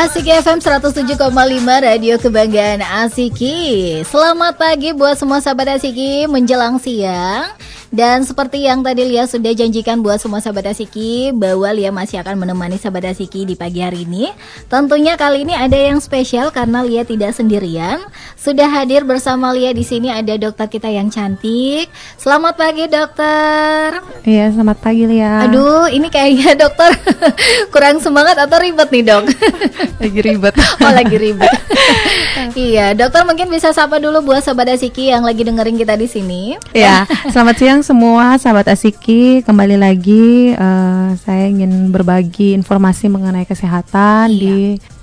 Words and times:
Asik 0.00 0.32
FM 0.32 0.64
107,5 0.64 1.28
Radio 1.84 2.16
Kebanggaan 2.16 2.80
Asiki. 2.80 4.00
Selamat 4.08 4.56
pagi 4.56 4.96
buat 4.96 5.12
semua 5.12 5.44
sahabat 5.44 5.76
Asiki. 5.76 6.24
Menjelang 6.24 6.80
siang 6.80 7.52
dan 7.90 8.22
seperti 8.22 8.70
yang 8.70 8.86
tadi 8.86 9.02
Lia 9.02 9.26
sudah 9.26 9.50
janjikan 9.50 9.98
buat 9.98 10.22
semua 10.22 10.38
sahabat 10.38 10.70
Asiki 10.70 11.34
bahwa 11.34 11.66
Lia 11.74 11.90
masih 11.90 12.22
akan 12.22 12.38
menemani 12.38 12.78
sahabat 12.78 13.10
Asiki 13.10 13.42
di 13.42 13.58
pagi 13.58 13.82
hari 13.82 14.06
ini. 14.06 14.30
Tentunya 14.70 15.18
kali 15.18 15.42
ini 15.42 15.58
ada 15.58 15.74
yang 15.74 15.98
spesial 15.98 16.54
karena 16.54 16.86
Lia 16.86 17.02
tidak 17.02 17.34
sendirian. 17.34 17.98
Sudah 18.38 18.70
hadir 18.70 19.02
bersama 19.02 19.50
Lia 19.50 19.74
di 19.74 19.82
sini 19.82 20.06
ada 20.06 20.38
dokter 20.38 20.70
kita 20.70 20.86
yang 20.86 21.10
cantik. 21.10 21.90
Selamat 22.14 22.54
pagi 22.54 22.86
dokter. 22.86 23.98
Iya, 24.22 24.54
selamat 24.54 24.78
pagi 24.78 25.10
Lia. 25.10 25.50
Aduh, 25.50 25.90
ini 25.90 26.06
kayaknya 26.14 26.54
dokter 26.70 26.94
kurang 27.74 27.98
semangat 27.98 28.38
atau 28.38 28.62
ribet 28.62 28.86
nih 28.86 29.02
dok? 29.02 29.24
lagi 30.02 30.20
ribet. 30.22 30.54
oh 30.86 30.92
lagi 30.94 31.16
ribet. 31.18 31.50
iya, 32.54 32.94
dokter 32.94 33.26
mungkin 33.26 33.50
bisa 33.50 33.74
sapa 33.74 33.98
dulu 33.98 34.22
buat 34.30 34.46
sahabat 34.46 34.78
Asiki 34.78 35.10
yang 35.10 35.26
lagi 35.26 35.42
dengerin 35.42 35.74
kita 35.74 35.98
di 35.98 36.06
sini. 36.06 36.54
Iya, 36.70 37.02
selamat 37.34 37.56
siang 37.58 37.79
siang 37.80 37.96
semua 37.96 38.36
sahabat 38.36 38.68
Asiki, 38.68 39.40
kembali 39.40 39.80
lagi 39.80 40.52
uh, 40.52 41.16
saya 41.16 41.48
ingin 41.48 41.88
berbagi 41.88 42.52
informasi 42.52 43.08
mengenai 43.08 43.48
kesehatan 43.48 44.28
iya. 44.28 44.36
di 44.36 44.54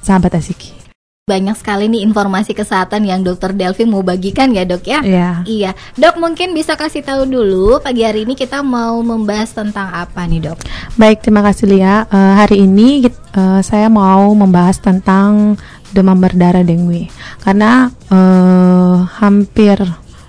sahabat 0.05 0.38
Asiki. 0.38 0.77
Banyak 1.26 1.58
sekali 1.58 1.90
nih 1.90 2.05
informasi 2.05 2.53
kesehatan 2.53 3.09
yang 3.09 3.26
Dokter 3.26 3.58
Delvi 3.58 3.81
mau 3.90 4.05
bagikan 4.05 4.53
ya 4.53 4.62
dok 4.62 4.86
ya. 4.86 5.02
Iya. 5.02 5.30
Iya, 5.50 5.72
dok 5.98 6.22
mungkin 6.22 6.53
bisa 6.53 6.77
kasih 6.77 7.02
tahu 7.02 7.26
dulu 7.26 7.81
pagi 7.81 8.05
hari 8.05 8.30
ini 8.30 8.38
kita 8.38 8.62
mau 8.62 9.02
membahas 9.02 9.58
tentang 9.58 9.89
apa 9.89 10.30
nih 10.30 10.53
dok? 10.53 10.62
Baik, 11.02 11.25
terima 11.25 11.41
kasih 11.41 11.66
Lia. 11.66 12.05
Uh, 12.14 12.38
hari 12.38 12.62
ini 12.62 13.09
uh, 13.34 13.58
saya 13.66 13.89
mau 13.89 14.30
membahas 14.38 14.78
tentang 14.78 15.58
demam 15.98 16.20
berdarah 16.22 16.62
dengue 16.62 17.09
karena 17.41 17.89
uh, 18.14 19.02
hampir 19.17 19.81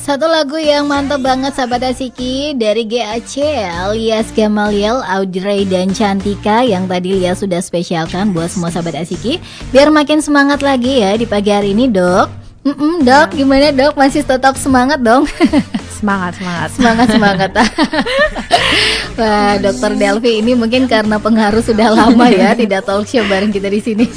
Satu 0.09 0.25
lagu 0.25 0.57
yang 0.57 0.89
mantap 0.89 1.21
banget 1.21 1.53
sahabat 1.53 1.93
Asiki 1.93 2.57
dari 2.57 2.89
GAC 2.89 3.45
alias 3.69 4.33
Gamaliel, 4.33 5.05
Audrey 5.05 5.69
dan 5.69 5.93
Cantika 5.93 6.65
yang 6.65 6.89
tadi 6.89 7.21
Lia 7.21 7.37
sudah 7.37 7.61
spesialkan 7.61 8.33
buat 8.33 8.49
semua 8.49 8.73
sahabat 8.73 9.05
Asiki 9.05 9.37
biar 9.69 9.93
makin 9.93 10.25
semangat 10.25 10.65
lagi 10.65 11.05
ya 11.05 11.13
di 11.13 11.29
pagi 11.29 11.53
hari 11.53 11.77
ini 11.77 11.93
dok. 11.93 12.25
Mm 12.65 12.73
-mm, 12.73 12.95
dok, 13.05 13.37
gimana 13.37 13.69
dok? 13.69 14.01
Masih 14.01 14.25
tetap 14.25 14.57
semangat 14.57 14.97
dong? 15.05 15.29
semangat, 16.01 16.41
semangat, 16.41 16.71
semangat, 16.73 17.09
semangat. 17.13 17.51
Wah, 19.21 19.61
Dokter 19.61 19.93
Delvi 19.93 20.41
ini 20.41 20.57
mungkin 20.57 20.89
karena 20.89 21.21
pengaruh 21.21 21.61
sudah 21.61 21.93
lama 21.93 22.33
ya 22.33 22.57
tidak 22.57 22.89
talk 22.89 23.05
show 23.05 23.29
bareng 23.29 23.53
kita 23.53 23.69
di 23.69 23.81
sini. 23.85 24.09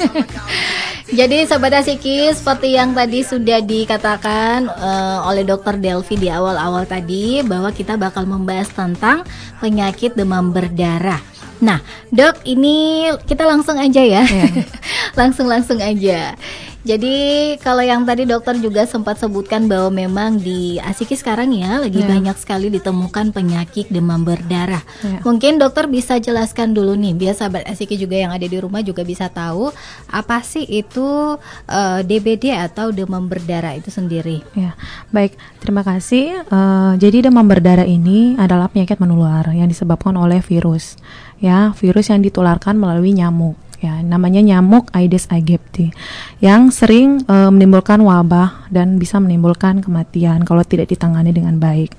Jadi 1.12 1.44
Sobat 1.44 1.76
Asiki 1.76 2.32
seperti 2.32 2.72
yang 2.72 2.96
tadi 2.96 3.20
sudah 3.20 3.60
dikatakan 3.60 4.64
uh, 4.64 5.28
oleh 5.28 5.44
Dokter 5.44 5.76
Delvi 5.76 6.16
di 6.16 6.32
awal-awal 6.32 6.88
tadi 6.88 7.44
bahwa 7.44 7.68
kita 7.68 8.00
bakal 8.00 8.24
membahas 8.24 8.72
tentang 8.72 9.20
penyakit 9.60 10.16
demam 10.16 10.56
berdarah. 10.56 11.20
Nah, 11.60 11.84
dok 12.08 12.40
ini 12.48 13.06
kita 13.28 13.44
langsung 13.44 13.76
aja 13.76 14.00
ya, 14.00 14.24
yeah. 14.32 14.64
langsung 15.12 15.52
langsung 15.52 15.84
aja. 15.84 16.32
Jadi 16.82 17.14
kalau 17.62 17.78
yang 17.86 18.02
tadi 18.02 18.26
dokter 18.26 18.58
juga 18.58 18.82
sempat 18.90 19.14
sebutkan 19.14 19.70
bahwa 19.70 19.94
memang 19.94 20.42
di 20.42 20.82
Asiki 20.82 21.14
sekarang 21.14 21.54
ya 21.54 21.78
lagi 21.78 22.02
yeah. 22.02 22.10
banyak 22.10 22.36
sekali 22.42 22.74
ditemukan 22.74 23.30
penyakit 23.30 23.86
demam 23.86 24.26
berdarah. 24.26 24.82
Yeah. 25.06 25.22
Mungkin 25.22 25.62
dokter 25.62 25.86
bisa 25.86 26.18
jelaskan 26.18 26.74
dulu 26.74 26.98
nih, 26.98 27.14
biar 27.14 27.38
sahabat 27.38 27.70
Asiki 27.70 27.94
juga 27.94 28.18
yang 28.18 28.34
ada 28.34 28.42
di 28.42 28.58
rumah 28.58 28.82
juga 28.82 29.06
bisa 29.06 29.30
tahu 29.30 29.70
apa 30.10 30.42
sih 30.42 30.66
itu 30.66 31.38
uh, 31.38 31.38
eh, 31.70 32.00
DBD 32.02 32.50
atau 32.50 32.90
demam 32.90 33.30
berdarah 33.30 33.78
itu 33.78 33.94
sendiri. 33.94 34.42
Ya, 34.58 34.74
baik. 35.14 35.38
Terima 35.62 35.86
kasih. 35.86 36.42
Uh, 36.50 36.98
jadi 36.98 37.30
demam 37.30 37.46
berdarah 37.46 37.86
ini 37.86 38.34
adalah 38.34 38.66
penyakit 38.66 38.98
menular 38.98 39.46
yang 39.54 39.70
disebabkan 39.70 40.18
oleh 40.18 40.42
virus. 40.42 40.98
Ya, 41.38 41.70
virus 41.78 42.10
yang 42.10 42.22
ditularkan 42.22 42.74
melalui 42.74 43.14
nyamuk 43.14 43.54
ya 43.82 43.98
namanya 44.00 44.38
nyamuk 44.38 44.94
Aedes 44.94 45.26
aegypti 45.26 45.90
yang 46.38 46.70
sering 46.70 47.26
e, 47.26 47.36
menimbulkan 47.50 47.98
wabah 47.98 48.70
dan 48.70 48.96
bisa 48.96 49.18
menimbulkan 49.18 49.82
kematian 49.82 50.46
kalau 50.46 50.62
tidak 50.62 50.88
ditangani 50.88 51.34
dengan 51.34 51.58
baik. 51.58 51.90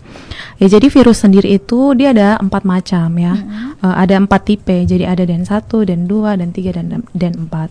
Ya 0.58 0.72
jadi 0.72 0.88
virus 0.88 1.22
sendiri 1.22 1.52
itu 1.52 1.92
dia 1.94 2.16
ada 2.16 2.40
empat 2.40 2.64
macam 2.64 3.12
ya, 3.20 3.36
mm-hmm. 3.36 3.84
e, 3.84 3.88
ada 3.88 4.16
empat 4.16 4.42
tipe. 4.48 4.78
Jadi 4.88 5.04
ada 5.04 5.28
den 5.28 5.44
satu, 5.44 5.84
den 5.84 6.08
dua, 6.08 6.40
dan 6.40 6.56
tiga 6.56 6.74
dan 6.74 7.04
den 7.12 7.34
empat. 7.36 7.70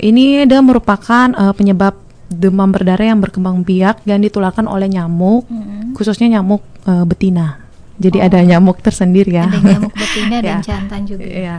Ini 0.00 0.48
ada 0.48 0.58
merupakan 0.64 1.30
e, 1.30 1.44
penyebab 1.52 1.94
demam 2.32 2.72
berdarah 2.72 3.12
yang 3.12 3.20
berkembang 3.20 3.60
biak 3.60 4.08
dan 4.08 4.24
ditularkan 4.24 4.64
oleh 4.64 4.88
nyamuk, 4.88 5.44
mm-hmm. 5.46 5.92
khususnya 5.94 6.40
nyamuk 6.40 6.64
e, 6.88 6.92
betina. 7.04 7.61
Jadi 8.00 8.18
oh. 8.20 8.26
ada 8.26 8.38
nyamuk 8.40 8.80
tersendiri 8.80 9.36
ya. 9.36 9.48
Ada 9.48 9.58
nyamuk 9.60 9.92
betina 9.92 10.36
dan 10.44 10.48
ya. 10.48 10.58
jantan 10.64 11.00
juga. 11.04 11.24
Ya. 11.24 11.56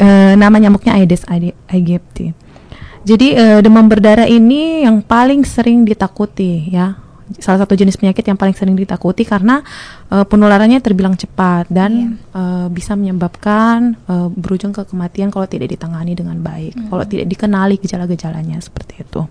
E, 0.00 0.08
nama 0.38 0.56
nyamuknya 0.56 0.96
Aedes 0.96 1.24
aegypti. 1.68 2.32
Jadi 3.06 3.38
e, 3.38 3.44
demam 3.62 3.86
berdarah 3.86 4.26
ini 4.26 4.82
yang 4.82 4.98
paling 5.04 5.46
sering 5.46 5.86
ditakuti 5.86 6.72
ya. 6.74 6.98
Salah 7.42 7.66
satu 7.66 7.74
jenis 7.74 7.98
penyakit 7.98 8.22
yang 8.22 8.38
paling 8.38 8.54
sering 8.54 8.74
ditakuti 8.74 9.22
karena 9.22 9.62
e, 10.10 10.26
penularannya 10.26 10.82
terbilang 10.82 11.14
cepat 11.14 11.70
dan 11.70 12.18
yeah. 12.34 12.66
e, 12.66 12.72
bisa 12.74 12.98
menyebabkan 12.98 13.94
e, 14.06 14.14
berujung 14.34 14.74
ke 14.74 14.82
kematian 14.90 15.30
kalau 15.30 15.46
tidak 15.46 15.70
ditangani 15.70 16.18
dengan 16.18 16.38
baik, 16.42 16.74
hmm. 16.74 16.88
kalau 16.90 17.04
tidak 17.06 17.26
dikenali 17.30 17.78
gejala-gejalanya 17.78 18.58
seperti 18.58 19.06
itu. 19.06 19.22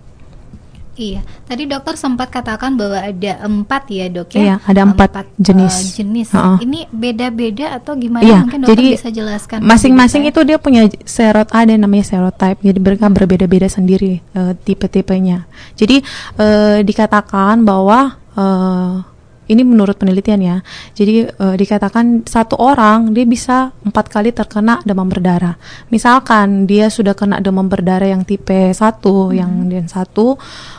Iya, 0.96 1.20
tadi 1.44 1.68
dokter 1.68 1.92
sempat 2.00 2.32
katakan 2.32 2.72
bahwa 2.72 2.96
ada 2.96 3.32
empat 3.44 3.92
ya 3.92 4.08
dok 4.08 4.32
ya. 4.32 4.40
Iya, 4.40 4.54
ada 4.64 4.80
empat, 4.88 5.08
empat 5.12 5.26
jenis. 5.36 5.74
Uh, 5.76 5.92
jenis. 5.92 6.28
Uh 6.32 6.38
-uh. 6.40 6.56
Ini 6.64 6.88
beda-beda 6.88 7.76
atau 7.76 7.92
gimana? 8.00 8.24
Iya, 8.24 8.40
Mungkin 8.40 8.64
dokter 8.64 8.72
jadi 8.80 8.86
bisa 8.96 9.08
jelaskan. 9.12 9.58
Masing-masing 9.60 10.24
itu 10.24 10.40
dia 10.48 10.56
punya 10.56 10.88
serot 11.04 11.52
ada 11.52 11.76
namanya 11.76 12.08
serotype. 12.08 12.64
Jadi 12.64 12.78
mereka 12.80 13.12
berbeda-beda 13.12 13.68
sendiri 13.68 14.24
uh, 14.32 14.56
tipe-tipenya. 14.56 15.44
Jadi 15.76 16.00
uh, 16.40 16.80
dikatakan 16.80 17.60
bahwa 17.68 18.16
uh, 18.32 19.04
ini 19.46 19.62
menurut 19.62 19.94
penelitian 19.98 20.40
ya. 20.42 20.56
Jadi 20.94 21.26
e, 21.26 21.46
dikatakan 21.58 22.26
satu 22.26 22.58
orang 22.58 23.14
dia 23.14 23.26
bisa 23.26 23.70
empat 23.86 24.10
kali 24.10 24.34
terkena 24.34 24.82
demam 24.82 25.06
berdarah. 25.06 25.54
Misalkan 25.90 26.66
dia 26.66 26.90
sudah 26.90 27.14
kena 27.14 27.38
demam 27.38 27.66
berdarah 27.70 28.10
yang 28.10 28.26
tipe 28.26 28.74
satu, 28.74 29.30
hmm. 29.30 29.34
yang 29.34 29.50
den 29.70 29.86
satu, 29.86 30.34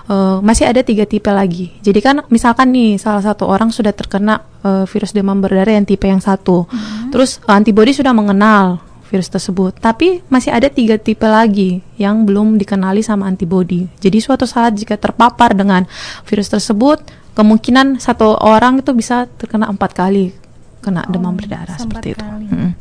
e, 0.07 0.15
masih 0.43 0.67
ada 0.67 0.83
tiga 0.83 1.07
tipe 1.07 1.31
lagi. 1.31 1.75
Jadi 1.79 1.99
kan 2.03 2.15
misalkan 2.27 2.71
nih 2.75 2.99
salah 2.99 3.23
satu 3.23 3.47
orang 3.47 3.71
sudah 3.71 3.95
terkena 3.95 4.43
e, 4.63 4.83
virus 4.87 5.15
demam 5.15 5.39
berdarah 5.39 5.75
yang 5.79 5.87
tipe 5.87 6.07
yang 6.07 6.19
satu, 6.19 6.67
hmm. 6.67 7.11
terus 7.15 7.39
antibodi 7.47 7.95
sudah 7.95 8.11
mengenal 8.11 8.86
virus 9.07 9.27
tersebut. 9.27 9.75
Tapi 9.77 10.21
masih 10.27 10.51
ada 10.51 10.67
tiga 10.67 10.95
tipe 10.95 11.23
lagi 11.23 11.79
yang 11.95 12.27
belum 12.27 12.55
dikenali 12.55 12.99
sama 12.99 13.25
antibodi. 13.25 13.87
Jadi 13.97 14.19
suatu 14.19 14.43
saat 14.43 14.75
jika 14.75 14.95
terpapar 14.95 15.55
dengan 15.55 15.87
virus 16.23 16.47
tersebut, 16.47 17.01
kemungkinan 17.33 17.97
satu 17.97 18.35
orang 18.35 18.79
itu 18.81 18.91
bisa 18.91 19.25
terkena 19.37 19.67
empat 19.67 19.93
kali 19.93 20.35
kena 20.77 21.03
demam 21.07 21.33
Oh, 21.33 21.37
berdarah 21.37 21.75
sempat 21.75 22.03
seperti 22.03 22.09
itu. 22.15 22.23
kali. 22.23 22.45
Mm-mm. 22.47 22.71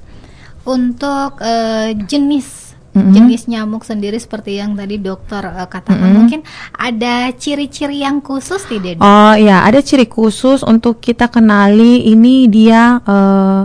Untuk 0.67 1.38
eh, 1.40 1.94
jenis 2.06 2.67
Mhm. 2.96 3.12
jenis 3.12 3.44
nyamuk 3.44 3.84
sendiri 3.84 4.17
seperti 4.17 4.56
yang 4.56 4.73
tadi 4.73 4.96
dokter 4.96 5.44
eh, 5.44 5.69
katakan, 5.69 6.00
Mhm. 6.00 6.17
mungkin 6.17 6.40
ada 6.73 7.28
ciri-ciri 7.31 8.00
yang 8.00 8.25
khusus 8.25 8.64
tidak? 8.64 8.96
Oh 8.99 9.37
ya, 9.37 9.62
ada 9.62 9.84
ciri 9.84 10.08
khusus 10.08 10.64
untuk 10.64 10.99
kita 10.99 11.28
kenali 11.28 12.08
ini 12.08 12.49
dia 12.49 12.96
eh, 12.99 13.62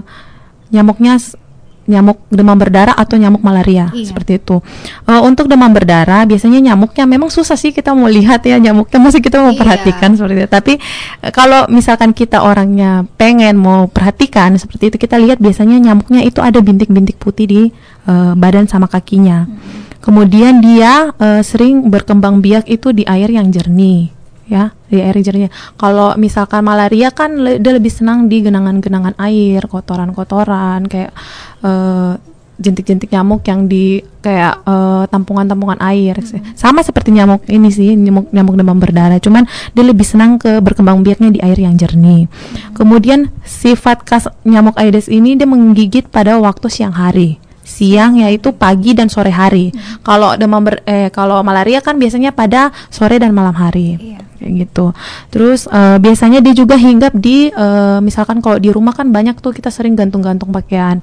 nyamuknya 0.70 1.16
nyamuk 1.92 2.24
demam 2.32 2.56
berdarah 2.56 2.96
atau 2.96 3.20
nyamuk 3.20 3.44
malaria 3.44 3.92
Iya. 3.92 4.08
seperti 4.08 4.40
itu. 4.40 4.64
Eh, 5.04 5.22
untuk 5.22 5.52
demam 5.52 5.68
berdarah 5.68 6.24
biasanya 6.24 6.72
nyamuknya 6.72 7.04
memang 7.04 7.28
susah 7.28 7.60
sih 7.60 7.76
kita 7.76 7.92
mau 7.92 8.08
lihat 8.08 8.48
ya 8.48 8.56
nyamuknya 8.56 8.98
masih 8.98 9.20
kita 9.20 9.44
mau 9.44 9.52
Iya. 9.52 9.60
perhatikan 9.60 10.16
seperti 10.16 10.36
itu. 10.40 10.48
Tapi 10.48 10.74
eh, 11.20 11.32
kalau 11.36 11.68
misalkan 11.68 12.16
kita 12.16 12.40
orangnya 12.40 13.04
pengen 13.20 13.60
mau 13.60 13.92
perhatikan 13.92 14.56
seperti 14.56 14.96
itu 14.96 14.98
kita 14.98 15.20
lihat 15.20 15.44
biasanya 15.44 15.76
nyamuknya 15.78 16.24
itu 16.24 16.40
ada 16.40 16.64
bintik-bintik 16.64 17.20
putih 17.20 17.46
di 17.46 17.62
eh, 18.08 18.34
badan 18.34 18.72
sama 18.72 18.88
kakinya. 18.88 19.44
Kemudian 20.00 20.64
dia 20.64 21.12
eh, 21.14 21.44
sering 21.44 21.92
berkembang 21.92 22.40
biak 22.40 22.66
itu 22.66 22.90
di 22.90 23.04
air 23.04 23.28
yang 23.28 23.52
jernih 23.52 24.21
ya 24.50 24.74
di 24.90 25.00
air 25.00 25.16
jernih. 25.18 25.52
Kalau 25.78 26.18
misalkan 26.18 26.66
malaria 26.66 27.14
kan 27.14 27.38
le- 27.38 27.60
dia 27.62 27.72
lebih 27.76 27.92
senang 27.92 28.26
di 28.26 28.42
genangan-genangan 28.42 29.16
air, 29.22 29.66
kotoran-kotoran 29.68 30.90
kayak 30.90 31.12
eh, 31.62 32.14
jentik-jentik 32.62 33.10
nyamuk 33.10 33.42
yang 33.50 33.66
di 33.66 34.06
kayak 34.22 34.62
eh, 34.66 35.04
tampungan-tampungan 35.10 35.82
air. 35.82 36.22
Sama 36.54 36.86
seperti 36.86 37.10
nyamuk 37.14 37.46
ini 37.50 37.70
sih, 37.74 37.98
nyamuk 37.98 38.30
nyamuk 38.30 38.56
demam 38.58 38.78
berdarah, 38.78 39.18
cuman 39.18 39.50
dia 39.74 39.84
lebih 39.86 40.06
senang 40.06 40.38
ke 40.38 40.62
berkembang 40.62 41.02
biaknya 41.02 41.34
di 41.34 41.40
air 41.42 41.58
yang 41.58 41.74
jernih. 41.74 42.30
Kemudian 42.78 43.34
sifat 43.42 44.06
khas 44.06 44.30
nyamuk 44.46 44.78
Aedes 44.78 45.10
ini 45.10 45.34
dia 45.34 45.50
menggigit 45.50 46.10
pada 46.10 46.38
waktu 46.38 46.70
siang 46.70 46.94
hari 46.94 47.42
siang 47.62 48.18
yaitu 48.18 48.52
pagi 48.52 48.98
dan 48.98 49.08
sore 49.08 49.30
hari. 49.32 49.70
Kalau 50.02 50.34
demam 50.36 50.62
ber, 50.66 50.82
eh 50.84 51.14
kalau 51.14 51.40
malaria 51.46 51.80
kan 51.80 51.96
biasanya 51.96 52.34
pada 52.34 52.74
sore 52.90 53.22
dan 53.22 53.32
malam 53.32 53.54
hari. 53.54 53.98
Iya. 54.02 54.20
Kayak 54.42 54.54
gitu. 54.66 54.86
Terus 55.30 55.70
eh, 55.70 55.98
biasanya 56.02 56.42
dia 56.42 56.54
juga 56.58 56.74
hinggap 56.74 57.14
di 57.14 57.54
eh, 57.54 58.00
misalkan 58.02 58.42
kalau 58.42 58.58
di 58.58 58.74
rumah 58.74 58.92
kan 58.98 59.14
banyak 59.14 59.38
tuh 59.38 59.54
kita 59.54 59.70
sering 59.70 59.94
gantung-gantung 59.94 60.50
pakaian. 60.50 60.98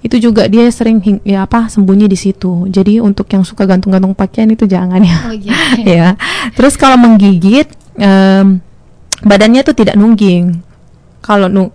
Itu 0.00 0.22
juga 0.22 0.46
dia 0.46 0.70
sering 0.70 1.02
hing- 1.02 1.24
ya 1.26 1.44
apa 1.44 1.66
sembunyi 1.66 2.06
di 2.06 2.14
situ. 2.14 2.70
Jadi 2.70 3.02
untuk 3.02 3.26
yang 3.34 3.42
suka 3.42 3.66
gantung-gantung 3.66 4.14
pakaian 4.14 4.46
itu 4.46 4.70
jangan 4.70 5.02
ya. 5.02 5.18
Oh 5.26 5.34
iya. 5.34 5.54
ya. 5.98 6.06
Terus 6.54 6.78
kalau 6.78 6.94
menggigit 6.94 7.66
em, 7.98 8.62
badannya 9.26 9.66
tuh 9.66 9.74
tidak 9.74 9.98
nungging. 9.98 10.62
Kalau 11.18 11.50
nu 11.50 11.74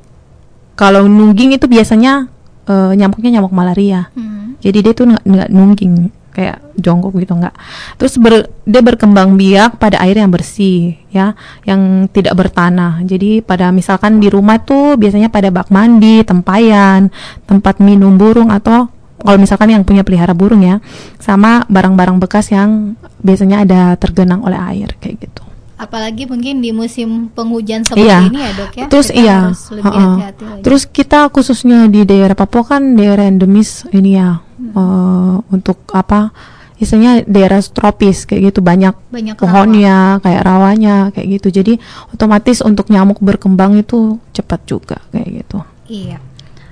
kalau 0.79 1.03
nungging 1.03 1.59
itu 1.59 1.67
biasanya 1.67 2.31
eh, 2.69 2.91
nyamuknya 2.93 3.39
nyamuk 3.41 3.53
malaria. 3.53 4.13
Hmm. 4.13 4.55
Jadi 4.61 4.77
dia 4.85 4.93
tuh 4.93 5.05
nggak 5.09 5.23
nggak 5.25 5.49
nungging 5.49 5.93
kayak 6.29 6.61
jongkok 6.79 7.17
gitu 7.19 7.35
nggak. 7.35 7.55
Terus 7.99 8.15
ber- 8.21 8.47
dia 8.63 8.79
berkembang 8.79 9.35
biak 9.35 9.81
pada 9.81 9.99
air 10.05 10.21
yang 10.21 10.31
bersih 10.31 10.95
ya, 11.11 11.33
yang 11.65 12.07
tidak 12.13 12.37
bertanah. 12.37 13.01
Jadi 13.03 13.43
pada 13.43 13.73
misalkan 13.73 14.21
di 14.21 14.31
rumah 14.31 14.61
tuh 14.61 14.95
biasanya 14.95 15.27
pada 15.27 15.49
bak 15.51 15.67
mandi, 15.73 16.23
tempayan, 16.23 17.11
tempat 17.49 17.81
minum 17.83 18.15
burung 18.15 18.53
atau 18.53 18.87
kalau 19.19 19.35
misalkan 19.35 19.75
yang 19.75 19.83
punya 19.83 20.07
pelihara 20.07 20.31
burung 20.31 20.63
ya, 20.63 20.79
sama 21.19 21.67
barang-barang 21.67 22.23
bekas 22.23 22.55
yang 22.55 22.95
biasanya 23.19 23.67
ada 23.67 23.81
tergenang 23.99 24.39
oleh 24.47 24.55
air 24.55 24.95
kayak 25.03 25.27
gitu. 25.27 25.48
Apalagi 25.79 26.27
mungkin 26.27 26.59
di 26.59 26.75
musim 26.75 27.31
penghujan 27.31 27.87
seperti 27.87 28.03
Iya. 28.03 28.19
ini 28.27 28.39
ya 28.43 28.51
dok 28.51 28.71
ya. 28.75 28.85
Terus 28.91 29.07
kita 29.07 29.23
iya, 29.23 29.37
harus 29.47 29.63
lebih 29.71 29.83
hati-hati 29.87 30.43
lagi. 30.43 30.61
Terus 30.67 30.83
kita 30.83 31.19
khususnya 31.31 31.79
di 31.87 32.01
daerah 32.03 32.35
Papua 32.35 32.63
kan 32.67 32.99
daerah 32.99 33.23
endemis 33.31 33.87
ini 33.95 34.19
ya 34.19 34.43
eh, 34.59 35.35
untuk 35.47 35.79
apa? 35.95 36.35
Istilahnya 36.79 37.23
daerah 37.27 37.59
tropis 37.63 38.27
kayak 38.27 38.51
gitu 38.51 38.59
banyak 38.59 38.95
banyak 39.11 39.35
rawa. 39.35 39.43
pohonnya, 39.43 39.97
kayak 40.19 40.41
rawanya 40.43 40.95
kayak 41.15 41.27
gitu. 41.39 41.47
Jadi 41.63 41.73
otomatis 42.11 42.59
untuk 42.59 42.91
nyamuk 42.91 43.19
berkembang 43.23 43.79
itu 43.79 44.19
cepat 44.35 44.59
juga 44.67 44.99
kayak 45.15 45.43
gitu. 45.43 45.57
Iya. 45.87 46.19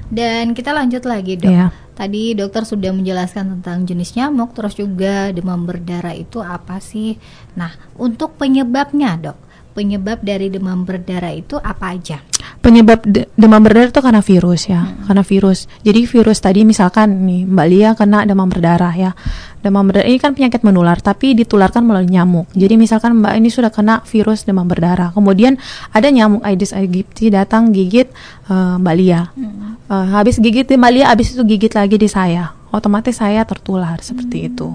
Dan 0.07 0.51
kita 0.56 0.71
lanjut 0.75 1.03
lagi 1.07 1.39
dok. 1.39 1.51
Iya. 1.51 1.71
Tadi 1.97 2.38
dokter 2.38 2.61
sudah 2.61 2.94
menjelaskan 2.94 3.57
tentang 3.57 3.81
jenis 3.89 4.13
nyamuk, 4.13 4.53
terus 4.53 4.77
juga 4.77 5.33
demam 5.33 5.65
berdarah 5.65 6.13
itu 6.13 6.38
apa 6.45 6.77
sih? 6.77 7.17
Nah, 7.57 7.73
untuk 7.97 8.38
penyebabnya 8.38 9.17
dok, 9.17 9.38
penyebab 9.77 10.25
dari 10.25 10.50
demam 10.50 10.81
berdarah 10.81 11.29
itu 11.29 11.62
apa 11.62 11.94
aja? 11.94 12.25
Penyebab 12.65 13.06
de- 13.06 13.29
demam 13.38 13.62
berdarah 13.62 13.94
itu 13.94 14.01
karena 14.01 14.25
virus 14.25 14.65
ya, 14.65 14.97
karena 15.06 15.21
virus. 15.21 15.69
Jadi 15.85 16.09
virus 16.09 16.41
tadi 16.41 16.65
misalkan 16.65 17.29
nih 17.29 17.45
Mbak 17.45 17.68
Lia 17.69 17.89
kena 17.94 18.25
demam 18.25 18.50
berdarah 18.50 18.89
ya. 18.97 19.13
Demam 19.62 19.85
berdarah 19.85 20.09
ini 20.09 20.18
kan 20.18 20.33
penyakit 20.33 20.65
menular 20.65 20.97
tapi 20.97 21.38
ditularkan 21.38 21.85
melalui 21.85 22.09
nyamuk. 22.09 22.50
Jadi 22.57 22.74
misalkan 22.74 23.21
Mbak 23.21 23.33
ini 23.38 23.50
sudah 23.53 23.69
kena 23.69 24.01
virus 24.09 24.50
demam 24.50 24.65
berdarah, 24.65 25.13
kemudian 25.13 25.62
ada 25.94 26.09
nyamuk 26.09 26.41
Aedes 26.41 26.74
aegypti 26.74 27.29
datang 27.29 27.69
gigit 27.69 28.09
eh, 28.50 28.75
Mbak 28.81 28.95
Lia. 28.97 29.29
Eh, 29.38 30.07
habis 30.18 30.41
gigit 30.41 30.65
Mbak 30.65 30.91
Lia, 30.91 31.06
habis 31.13 31.38
itu 31.38 31.45
gigit 31.45 31.77
lagi 31.77 32.01
di 32.01 32.09
saya. 32.09 32.57
Otomatis 32.74 33.21
saya 33.21 33.45
tertular 33.45 34.01
seperti 34.01 34.50
itu. 34.50 34.74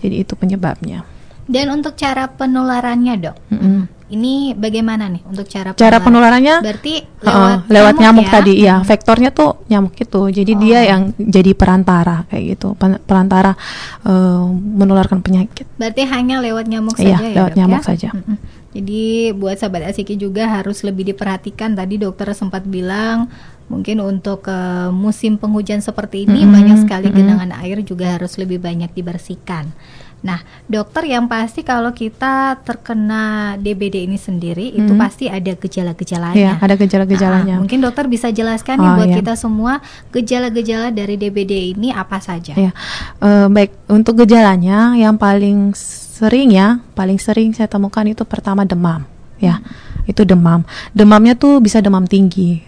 Jadi 0.00 0.24
itu 0.24 0.32
penyebabnya. 0.32 1.04
Dan 1.48 1.72
untuk 1.72 1.96
cara 1.96 2.28
penularannya 2.28 3.14
dok, 3.24 3.36
Mm-mm. 3.48 3.97
Ini 4.08 4.56
bagaimana 4.56 5.04
nih 5.06 5.20
untuk 5.24 5.44
cara 5.44 5.72
Cara 5.72 6.00
penularan? 6.00 6.40
penularannya 6.40 6.54
Berarti 6.64 6.94
lewat, 7.20 7.58
lewat 7.68 7.94
nyamuk, 7.98 8.24
ya? 8.24 8.32
tadi 8.32 8.52
ya 8.56 8.76
vektornya 8.80 9.30
tuh 9.30 9.50
nyamuk 9.66 9.92
itu 9.94 10.20
jadi 10.32 10.52
Oh. 10.52 10.58
dia 10.58 10.80
yang 10.82 11.02
jadi 11.14 11.52
perantara 11.52 12.24
kayak 12.26 12.44
gitu 12.56 12.72
perantara 13.04 13.52
eh, 14.02 14.44
menularkan 14.50 15.20
penyakit 15.20 15.68
Berarti 15.76 16.02
hanya 16.08 16.40
lewat 16.40 16.64
nyamuk 16.66 16.96
Iya, 16.96 17.14
saja 17.14 17.20
ya 17.20 17.32
lewat 17.36 17.50
dok 17.50 17.56
nyamuk 17.56 17.80
ya? 17.80 17.84
saja. 17.84 18.10
Mm-mm. 18.12 18.36
Jadi 18.68 19.02
buat 19.32 19.56
sahabat 19.56 19.88
asiki 19.88 20.14
juga 20.14 20.44
harus 20.46 20.84
lebih 20.84 21.08
diperhatikan. 21.08 21.72
Tadi 21.72 21.96
dokter 21.98 22.28
sempat 22.32 22.62
bilang 22.64 23.26
mungkin 23.68 24.00
untuk 24.00 24.48
eh, 24.48 24.88
musim 24.88 25.36
penghujan 25.36 25.80
seperti 25.80 26.24
ini 26.24 26.44
Mm-mm, 26.44 26.54
banyak 26.54 26.76
sekali 26.80 27.08
genangan 27.10 27.52
air 27.60 27.80
juga 27.82 28.16
harus 28.16 28.36
lebih 28.36 28.56
banyak 28.58 28.88
dibersihkan. 28.92 29.68
Nah, 30.18 30.38
dokter 30.66 31.06
yang 31.06 31.26
pasti 31.26 31.62
kalau 31.62 31.90
kita 31.90 32.58
terkena 32.62 33.22
DBD 33.54 34.02
ini 34.02 34.14
sendiri 34.14 34.74
itu 34.74 34.90
Mm. 34.90 34.98
pasti 34.98 35.24
ada 35.26 35.52
gejala-gejalanya. 35.52 36.34
Iya, 36.34 36.52
ada 36.58 36.74
gejala-gejalanya. 36.74 37.54
Nah, 37.54 37.62
mungkin 37.62 37.78
dokter 37.78 38.04
bisa 38.04 38.26
jelaskan 38.28 38.76
nih 38.76 38.90
Oh, 38.90 38.96
buat 38.96 39.08
iya. 39.08 39.16
kita 39.16 39.34
semua 39.34 39.78
gejala-gejala 40.10 40.90
dari 40.90 41.14
DBD 41.14 41.52
ini 41.72 41.88
apa 41.90 42.18
saja? 42.18 42.52
ya 42.52 42.74
Eh, 43.18 43.46
baik 43.46 43.70
untuk 43.86 44.18
gejalanya 44.18 44.94
yang 44.94 45.14
paling 45.14 45.70
sering 45.74 46.50
ya 46.50 46.82
paling 46.92 47.16
sering 47.16 47.50
saya 47.50 47.66
temukan 47.66 48.02
itu 48.02 48.22
pertama 48.22 48.62
demam 48.62 49.06
ya 49.38 49.62
itu 50.04 50.22
demam 50.22 50.66
demamnya 50.90 51.34
tuh 51.34 51.58
bisa 51.58 51.78
demam 51.78 52.02
tinggi 52.02 52.58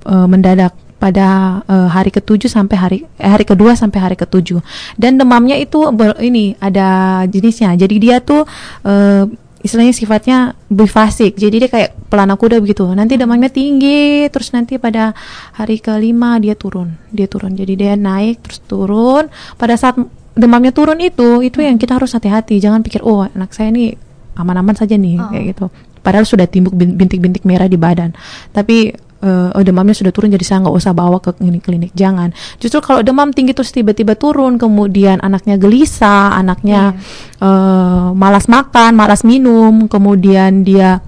eh, 0.00 0.26
mendadak 0.26 0.70
pada 1.00 1.26
eh, 1.64 1.88
hari 1.88 2.12
ketujuh 2.12 2.46
sampai 2.46 2.76
hari 2.76 2.98
eh, 3.16 3.24
hari 3.26 3.42
kedua 3.42 3.72
sampai 3.72 3.98
hari 3.98 4.14
ketujuh. 4.14 4.60
Dan 4.94 5.16
demamnya 5.16 5.56
itu 5.56 5.88
ber- 5.90 6.20
ini 6.20 6.52
ada 6.60 6.86
jenisnya. 7.24 7.72
Jadi 7.74 7.96
dia 7.96 8.20
tuh 8.20 8.44
eh, 8.84 9.24
istilahnya 9.60 9.92
sifatnya 9.92 10.38
bifasik. 10.68 11.36
Jadi 11.36 11.56
dia 11.56 11.68
kayak 11.68 11.90
pelana 12.08 12.36
kuda 12.36 12.60
begitu. 12.60 12.84
Nanti 12.86 13.16
demamnya 13.16 13.48
tinggi 13.48 14.28
terus 14.28 14.52
nanti 14.52 14.76
pada 14.76 15.16
hari 15.52 15.80
kelima 15.80 16.36
dia 16.36 16.52
turun. 16.52 16.92
Dia 17.08 17.24
turun. 17.24 17.56
Jadi 17.56 17.72
dia 17.74 17.96
naik 17.96 18.44
terus 18.44 18.60
turun. 18.62 19.28
Pada 19.56 19.76
saat 19.76 19.96
demamnya 20.36 20.70
turun 20.70 21.00
itu 21.00 21.40
itu 21.40 21.60
yang 21.60 21.76
kita 21.76 21.96
harus 21.96 22.12
hati-hati. 22.12 22.56
Jangan 22.56 22.80
pikir 22.80 23.00
oh 23.00 23.24
anak 23.24 23.52
saya 23.52 23.68
ini 23.68 23.96
aman-aman 24.36 24.72
saja 24.72 24.96
nih 24.96 25.16
Oh. 25.16 25.28
kayak 25.28 25.44
gitu. 25.52 25.66
Padahal 26.00 26.24
sudah 26.24 26.48
timbul 26.48 26.72
bin- 26.72 26.96
bintik-bintik 26.96 27.44
merah 27.44 27.68
di 27.68 27.76
badan. 27.76 28.16
Tapi 28.52 28.96
eh, 29.20 29.56
oh, 29.56 29.62
demamnya 29.62 29.92
sudah 29.96 30.12
turun 30.12 30.32
jadi 30.32 30.44
saya 30.44 30.58
nggak 30.64 30.76
usah 30.76 30.92
bawa 30.96 31.20
ke 31.20 31.36
klinik-klinik. 31.36 31.92
Jangan. 31.92 32.32
Justru 32.56 32.80
kalau 32.80 33.00
demam 33.04 33.30
tinggi 33.32 33.52
terus 33.52 33.70
tiba-tiba 33.72 34.16
turun 34.16 34.56
kemudian 34.56 35.20
anaknya 35.20 35.60
gelisah 35.60 36.36
anaknya 36.36 36.96
eh, 37.40 38.08
malas 38.16 38.48
makan 38.48 38.96
malas 38.96 39.22
minum 39.22 39.86
kemudian 39.86 40.64
dia 40.64 41.04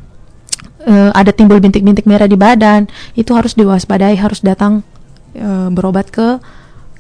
eh, 0.85 1.11
ada 1.13 1.33
timbul 1.33 1.59
bintik-bintik 1.59 2.05
merah 2.05 2.29
di 2.29 2.37
badan 2.37 2.87
itu 3.17 3.33
harus 3.33 3.57
diwaspadai 3.57 4.17
harus 4.21 4.45
datang 4.45 4.85
eh, 5.33 5.69
berobat 5.73 6.13
ke 6.13 6.37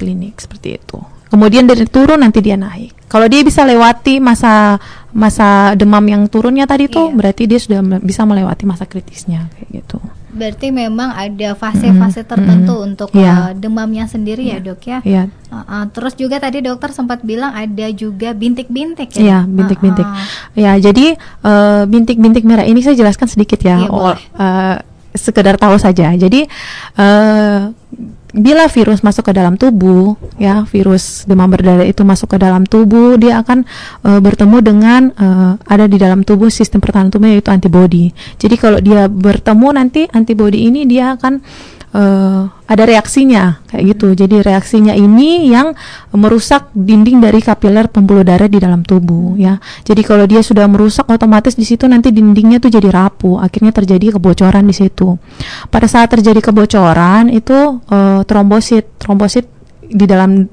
klinik 0.00 0.40
seperti 0.40 0.81
itu. 0.81 0.99
Kemudian 1.33 1.64
dari 1.64 1.88
turun 1.88 2.21
nanti 2.21 2.45
dia 2.45 2.61
naik. 2.61 3.09
Kalau 3.09 3.25
dia 3.25 3.40
bisa 3.40 3.64
lewati 3.64 4.21
masa 4.21 4.76
masa 5.16 5.73
demam 5.76 6.04
yang 6.04 6.28
turunnya 6.28 6.64
tadi 6.64 6.88
tuh 6.88 7.12
Iya. 7.12 7.16
berarti 7.16 7.42
dia 7.49 7.61
sudah 7.61 7.81
bisa 8.00 8.25
melewati 8.25 8.64
masa 8.64 8.88
kritisnya 8.88 9.49
kayak 9.52 9.69
gitu 9.85 10.00
Berarti 10.33 10.73
memang 10.73 11.12
ada 11.12 11.53
fase-fase 11.53 12.25
Mm-mm, 12.25 12.31
tertentu 12.33 12.75
mm-mm. 12.75 12.87
untuk 12.89 13.09
Iya. 13.12 13.33
uh, 13.33 13.51
demamnya 13.53 14.09
sendiri 14.09 14.49
ya 14.49 14.59
dok 14.59 14.81
ya. 14.83 14.99
ya 15.05 15.25
Uh, 15.53 15.61
uh, 15.69 15.85
terus 15.93 16.17
juga 16.17 16.41
tadi 16.41 16.65
dokter 16.65 16.97
sempat 16.97 17.21
bilang 17.21 17.53
ada 17.53 17.93
juga 17.93 18.33
bintik-bintik 18.33 19.12
Iya, 19.12 19.45
ya. 19.45 19.47
bintik-bintik. 19.47 20.09
Uh, 20.09 20.17
uh. 20.17 20.25
Ya, 20.57 20.73
jadi 20.81 21.12
eh, 21.21 21.83
bintik-bintik 21.85 22.49
merah 22.49 22.65
ini 22.65 22.81
saya 22.81 22.97
jelaskan 22.97 23.29
sedikit 23.29 23.61
ya. 23.61 23.85
Iya, 23.85 23.89
Oh, 23.93 24.01
boleh. 24.01 24.17
eh, 24.17 24.77
sekedar 25.12 25.61
tahu 25.61 25.77
saja. 25.77 26.09
Jadi 26.17 26.49
uh, 26.97 27.69
bila 28.33 28.65
virus 28.73 29.05
masuk 29.05 29.29
ke 29.29 29.33
dalam 29.37 29.61
tubuh, 29.61 30.17
ya 30.41 30.65
virus 30.65 31.29
demam 31.29 31.53
berdarah 31.53 31.85
itu 31.85 32.01
masuk 32.01 32.33
ke 32.33 32.37
dalam 32.41 32.65
tubuh, 32.65 33.21
dia 33.21 33.45
akan 33.45 33.69
uh, 34.09 34.21
bertemu 34.25 34.57
dengan 34.65 35.03
uh, 35.21 35.61
ada 35.69 35.85
di 35.85 36.01
dalam 36.01 36.25
tubuh 36.25 36.49
sistem 36.49 36.81
pertahanan 36.81 37.12
tubuh 37.12 37.29
yaitu 37.29 37.53
antibodi. 37.53 38.17
Jadi 38.41 38.57
kalau 38.57 38.81
dia 38.81 39.05
bertemu 39.07 39.69
nanti 39.77 40.09
antibodi 40.09 40.65
ini 40.65 40.89
dia 40.89 41.12
akan 41.12 41.45
uh, 41.93 42.49
ada 42.67 42.83
reaksinya 42.89 43.61
kayak 43.69 43.97
gitu. 43.97 44.17
Jadi 44.17 44.41
reaksinya 44.41 44.97
ini 44.97 45.49
yang 45.53 45.77
merusak 46.13 46.73
dinding 46.73 47.21
dari 47.21 47.41
kapiler 47.45 47.89
pembuluh 47.89 48.25
darah 48.25 48.49
di 48.49 48.59
dalam 48.59 48.83
tubuh 48.85 49.37
ya. 49.37 49.61
Jadi 49.85 50.03
kalau 50.03 50.25
dia 50.25 50.41
sudah 50.41 50.65
merusak 50.69 51.09
otomatis 51.09 51.57
di 51.57 51.65
situ 51.69 51.85
nanti 51.89 52.11
dindingnya 52.11 52.59
tuh 52.59 52.73
jadi 52.73 52.89
rapuh, 52.89 53.41
akhirnya 53.41 53.73
terjadi 53.73 54.17
kebocoran 54.17 54.65
di 54.65 54.75
situ. 54.75 55.17
Pada 55.69 55.87
saat 55.89 56.09
terjadi 56.13 56.41
kebocoran 56.41 57.33
itu 57.33 57.81
uh, 57.89 58.21
trombosit, 58.25 58.97
trombosit 59.01 59.63
di 59.93 60.09
dalam 60.09 60.49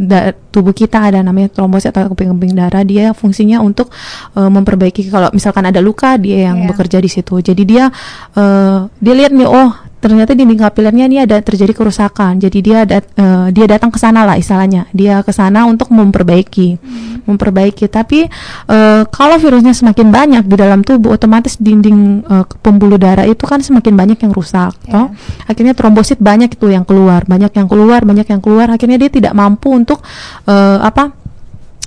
tubuh 0.52 0.76
kita 0.76 1.00
ada 1.00 1.24
namanya 1.24 1.48
trombosit 1.48 1.96
atau 1.96 2.12
keping-keping 2.12 2.60
darah 2.60 2.84
dia 2.84 3.16
fungsinya 3.16 3.64
untuk 3.64 3.88
uh, 4.36 4.52
memperbaiki 4.52 5.08
kalau 5.08 5.32
misalkan 5.32 5.64
ada 5.64 5.80
luka 5.80 6.20
dia 6.20 6.52
yang 6.52 6.68
yeah. 6.68 6.68
bekerja 6.68 7.00
di 7.00 7.08
situ 7.08 7.40
jadi 7.40 7.64
dia 7.64 7.86
uh, 8.36 8.92
dia 9.00 9.14
lihat 9.16 9.32
nih 9.32 9.48
oh 9.48 9.72
ternyata 10.00 10.32
di 10.34 10.42
dinding 10.42 10.60
kapilernya 10.60 11.06
ini 11.06 11.18
ada 11.22 11.38
terjadi 11.44 11.76
kerusakan. 11.76 12.40
Jadi 12.42 12.60
dia 12.64 12.88
dat, 12.88 13.06
uh, 13.20 13.54
dia 13.54 13.70
datang 13.70 13.94
ke 13.94 14.00
sana 14.02 14.26
lah 14.26 14.40
istilahnya. 14.40 14.90
Dia 14.96 15.22
ke 15.22 15.30
sana 15.30 15.70
untuk 15.70 15.94
memperbaiki, 15.94 16.80
hmm. 16.80 17.30
memperbaiki. 17.30 17.86
Tapi 17.86 18.26
uh, 18.72 19.04
kalau 19.12 19.38
virusnya 19.38 19.78
semakin 19.78 20.08
banyak 20.10 20.44
di 20.50 20.56
dalam 20.58 20.82
tubuh, 20.82 21.14
otomatis 21.14 21.60
dinding 21.60 22.26
uh, 22.26 22.48
pembuluh 22.64 22.98
darah 22.98 23.28
itu 23.30 23.46
kan 23.46 23.62
semakin 23.62 23.94
banyak 23.94 24.18
yang 24.24 24.34
rusak. 24.34 24.74
Yeah. 24.88 25.06
Toh? 25.06 25.08
Akhirnya 25.46 25.78
trombosit 25.78 26.18
banyak 26.18 26.56
itu 26.56 26.72
yang 26.72 26.88
keluar, 26.88 27.28
banyak 27.30 27.54
yang 27.54 27.68
keluar, 27.70 28.02
banyak 28.02 28.26
yang 28.26 28.42
keluar. 28.42 28.68
Akhirnya 28.74 28.98
dia 28.98 29.12
tidak 29.14 29.38
mampu 29.38 29.70
untuk 29.76 30.02
uh, 30.50 30.82
apa? 30.82 31.29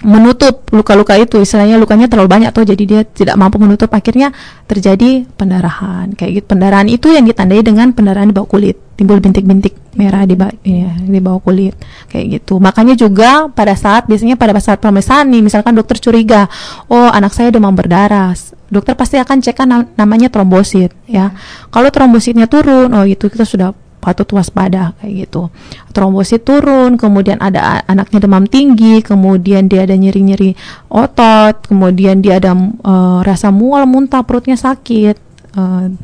Menutup 0.02 0.68
luka-luka 0.74 1.16
itu. 1.18 1.40
Istilahnya 1.40 1.78
lukanya 1.78 2.06
terlalu 2.06 2.28
banyak 2.28 2.50
tuh 2.50 2.66
jadi 2.66 2.82
dia 2.82 3.00
tidak 3.06 3.38
mampu 3.38 3.58
menutup. 3.62 3.88
Akhirnya 3.90 4.34
terjadi 4.68 5.24
pendarahan 5.34 6.12
kayak 6.14 6.42
gitu. 6.42 6.46
Pendarahan 6.52 6.86
itu 6.90 7.10
yang 7.10 7.24
ditandai 7.24 7.62
dengan 7.62 7.94
pendarahan 7.94 8.28
di 8.30 8.34
bawah 8.34 8.50
kulit 8.50 8.76
timbul 8.92 9.18
bintik-bintik 9.18 9.74
merah 9.96 10.22
di 10.28 10.36
bawah 10.36 10.54
ya, 10.62 10.92
di 11.00 11.20
bawah 11.20 11.40
kulit 11.40 11.74
kayak 12.12 12.38
gitu. 12.38 12.60
Makanya 12.60 12.94
juga 12.94 13.48
pada 13.50 13.74
saat 13.74 14.06
biasanya 14.06 14.38
pada 14.38 14.54
saat 14.60 14.78
pemeriksaan 14.78 15.32
nih 15.32 15.42
misalkan 15.42 15.74
dokter 15.74 15.98
curiga 15.98 16.46
oh 16.92 17.08
anak 17.10 17.32
saya 17.34 17.50
demam 17.50 17.72
berdarah 17.72 18.36
dokter 18.72 18.96
pasti 18.96 19.20
akan 19.20 19.44
cek 19.44 19.56
kan 19.56 19.68
namanya 19.96 20.32
trombosit 20.32 20.96
ya. 21.04 21.34
Kalau 21.68 21.92
trombositnya 21.92 22.48
turun 22.48 22.88
oh 22.96 23.04
itu 23.04 23.28
kita 23.28 23.44
sudah 23.44 23.76
patut 24.02 24.26
waspada 24.34 24.98
kayak 24.98 25.30
gitu. 25.30 25.46
Trombosit 25.94 26.42
turun, 26.42 26.98
kemudian 26.98 27.38
ada 27.38 27.86
anaknya 27.86 28.18
demam 28.26 28.42
tinggi, 28.50 28.98
kemudian 29.06 29.70
dia 29.70 29.86
ada 29.86 29.94
nyeri-nyeri 29.94 30.58
otot, 30.90 31.70
kemudian 31.70 32.18
dia 32.18 32.42
ada 32.42 32.58
uh, 32.58 33.22
rasa 33.22 33.54
mual, 33.54 33.86
muntah, 33.86 34.26
perutnya 34.26 34.58
sakit. 34.58 35.16
Uh, 35.54 35.94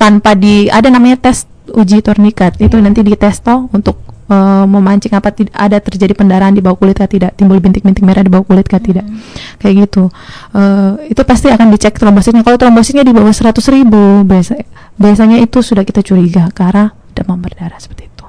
tanpa 0.00 0.32
di 0.32 0.70
ada 0.72 0.88
namanya 0.88 1.28
tes 1.28 1.44
uji 1.68 2.00
tornikat 2.00 2.56
itu 2.62 2.78
nanti 2.80 3.04
dites 3.04 3.44
toh 3.44 3.68
untuk 3.74 3.98
uh, 4.30 4.64
memancing 4.64 5.12
apa 5.12 5.32
tidak 5.32 5.52
ada 5.52 5.76
terjadi 5.82 6.14
pendarahan 6.14 6.54
di 6.54 6.62
bawah 6.62 6.78
kulit 6.78 6.96
kah 6.96 7.10
tidak 7.10 7.34
timbul 7.34 7.58
bintik-bintik 7.58 8.04
merah 8.04 8.22
di 8.22 8.30
bawah 8.30 8.46
kulit 8.46 8.64
kah 8.68 8.80
tidak 8.80 9.04
hmm. 9.04 9.58
kayak 9.60 9.88
gitu 9.88 10.08
uh, 10.54 10.96
itu 11.08 11.20
pasti 11.24 11.50
akan 11.50 11.74
dicek 11.74 11.96
trombositnya 11.98 12.46
kalau 12.46 12.56
trombositnya 12.56 13.04
di 13.04 13.12
bawah 13.12 13.32
100 13.32 13.58
ribu 13.74 14.22
biasa 14.24 14.52
biasanya 14.96 15.36
itu 15.42 15.58
sudah 15.60 15.82
kita 15.82 16.00
curiga 16.00 16.48
karena 16.52 16.92
demam 17.18 17.42
berdarah 17.42 17.82
seperti 17.82 18.06
itu. 18.06 18.28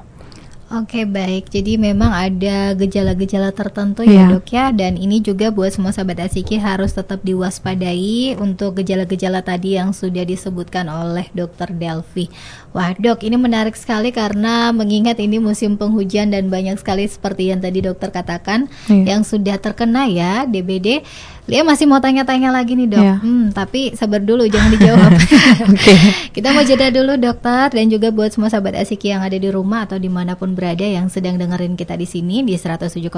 Oke 0.70 1.02
baik, 1.02 1.50
jadi 1.50 1.82
memang 1.82 2.14
ada 2.14 2.78
gejala-gejala 2.78 3.50
tertentu 3.50 4.06
ya 4.06 4.22
yeah. 4.22 4.28
dok 4.30 4.46
ya 4.54 4.70
Dan 4.70 5.02
ini 5.02 5.18
juga 5.18 5.50
buat 5.50 5.74
semua 5.74 5.90
sahabat 5.90 6.30
Asiki 6.30 6.62
harus 6.62 6.94
tetap 6.94 7.26
diwaspadai 7.26 8.38
Untuk 8.38 8.78
gejala-gejala 8.78 9.42
tadi 9.42 9.74
yang 9.74 9.90
sudah 9.90 10.22
disebutkan 10.22 10.86
oleh 10.86 11.26
dokter 11.34 11.74
Delvi 11.74 12.30
Wah 12.70 12.94
dok 12.94 13.26
ini 13.26 13.34
menarik 13.34 13.74
sekali 13.74 14.14
karena 14.14 14.70
mengingat 14.70 15.18
ini 15.18 15.42
musim 15.42 15.74
penghujan 15.74 16.30
dan 16.30 16.46
banyak 16.46 16.78
sekali 16.78 17.02
seperti 17.02 17.50
yang 17.50 17.58
tadi 17.58 17.82
dokter 17.82 18.14
katakan 18.14 18.70
yeah. 18.86 19.18
Yang 19.18 19.34
sudah 19.34 19.58
terkena 19.58 20.06
ya 20.06 20.46
DBD 20.46 21.02
Lia 21.48 21.64
masih 21.64 21.88
mau 21.88 21.98
tanya-tanya 21.98 22.52
lagi 22.52 22.76
nih 22.76 22.88
dok. 22.90 23.00
Yeah. 23.00 23.18
Hmm, 23.22 23.48
tapi 23.56 23.96
sabar 23.96 24.20
dulu, 24.20 24.44
jangan 24.46 24.70
dijawab. 24.76 25.10
okay. 25.72 25.98
Kita 26.36 26.52
mau 26.52 26.62
jeda 26.62 26.92
dulu 26.92 27.16
dokter 27.16 27.72
dan 27.72 27.88
juga 27.88 28.12
buat 28.12 28.30
semua 28.30 28.52
sahabat 28.52 28.76
asik 28.76 29.08
yang 29.08 29.24
ada 29.24 29.34
di 29.34 29.48
rumah 29.48 29.88
atau 29.88 29.96
di 29.96 30.12
mana 30.12 30.36
pun 30.36 30.52
berada 30.52 30.84
yang 30.84 31.08
sedang 31.08 31.40
dengerin 31.40 31.74
kita 31.74 31.96
di 31.96 32.04
sini 32.04 32.44
di 32.44 32.54
107,5 32.54 33.08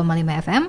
FM. 0.47 0.63